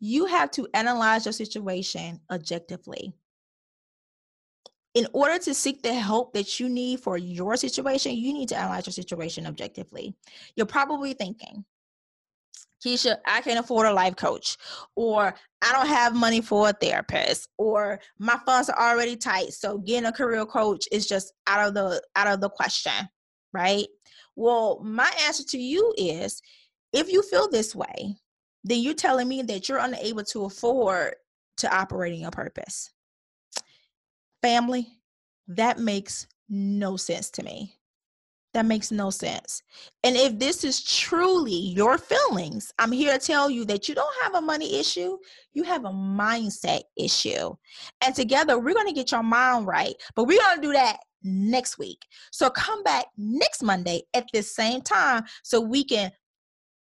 [0.00, 3.14] You have to analyze your situation objectively
[4.94, 8.56] in order to seek the help that you need for your situation, you need to
[8.56, 10.14] analyze your situation objectively.
[10.56, 11.64] You're probably thinking,
[12.84, 14.56] Keisha, I can't afford a life coach,
[14.94, 19.78] or I don't have money for a therapist, or my funds are already tight, so
[19.78, 23.08] getting a career coach is just out of the out of the question,
[23.52, 23.86] right?
[24.36, 26.40] Well, my answer to you is
[26.92, 28.16] if you feel this way,
[28.64, 31.14] then you're telling me that you're unable to afford
[31.58, 32.90] to operate in your purpose.
[34.44, 34.98] Family,
[35.48, 37.78] that makes no sense to me.
[38.52, 39.62] That makes no sense.
[40.02, 44.14] And if this is truly your feelings, I'm here to tell you that you don't
[44.22, 45.16] have a money issue,
[45.54, 47.54] you have a mindset issue.
[48.04, 50.98] And together, we're going to get your mind right, but we're going to do that
[51.22, 52.04] next week.
[52.30, 56.12] So come back next Monday at the same time so we can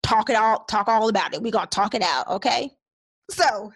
[0.05, 1.43] talk it all talk all about it.
[1.43, 2.71] We're going to talk it out, okay?
[3.33, 3.73] So,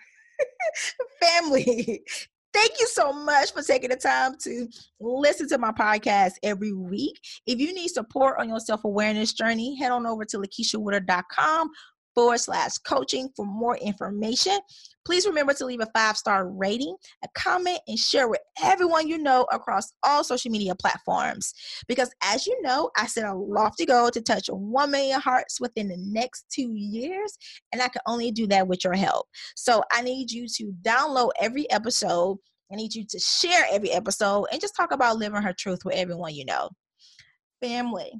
[1.20, 2.04] family,
[2.52, 4.68] Thank you so much for taking the time to
[5.00, 7.18] listen to my podcast every week.
[7.46, 11.70] If you need support on your self awareness journey, head on over to lakeishawoodard.com
[12.14, 14.58] forward slash coaching for more information.
[15.04, 16.94] Please remember to leave a five star rating,
[17.24, 21.52] a comment, and share with everyone you know across all social media platforms.
[21.88, 25.88] Because as you know, I set a lofty goal to touch 1 million hearts within
[25.88, 27.36] the next two years,
[27.72, 29.26] and I can only do that with your help.
[29.56, 32.38] So I need you to download every episode.
[32.72, 35.94] I need you to share every episode and just talk about living her truth with
[35.94, 36.70] everyone you know.
[37.60, 38.12] Family,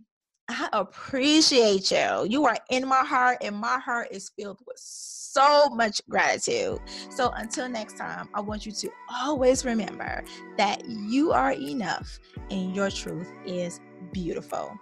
[0.53, 2.27] I appreciate you.
[2.29, 6.79] You are in my heart, and my heart is filled with so much gratitude.
[7.11, 8.91] So until next time, I want you to
[9.23, 10.23] always remember
[10.59, 12.19] that you are enough
[12.51, 13.81] and your truth is
[14.13, 14.79] beautiful.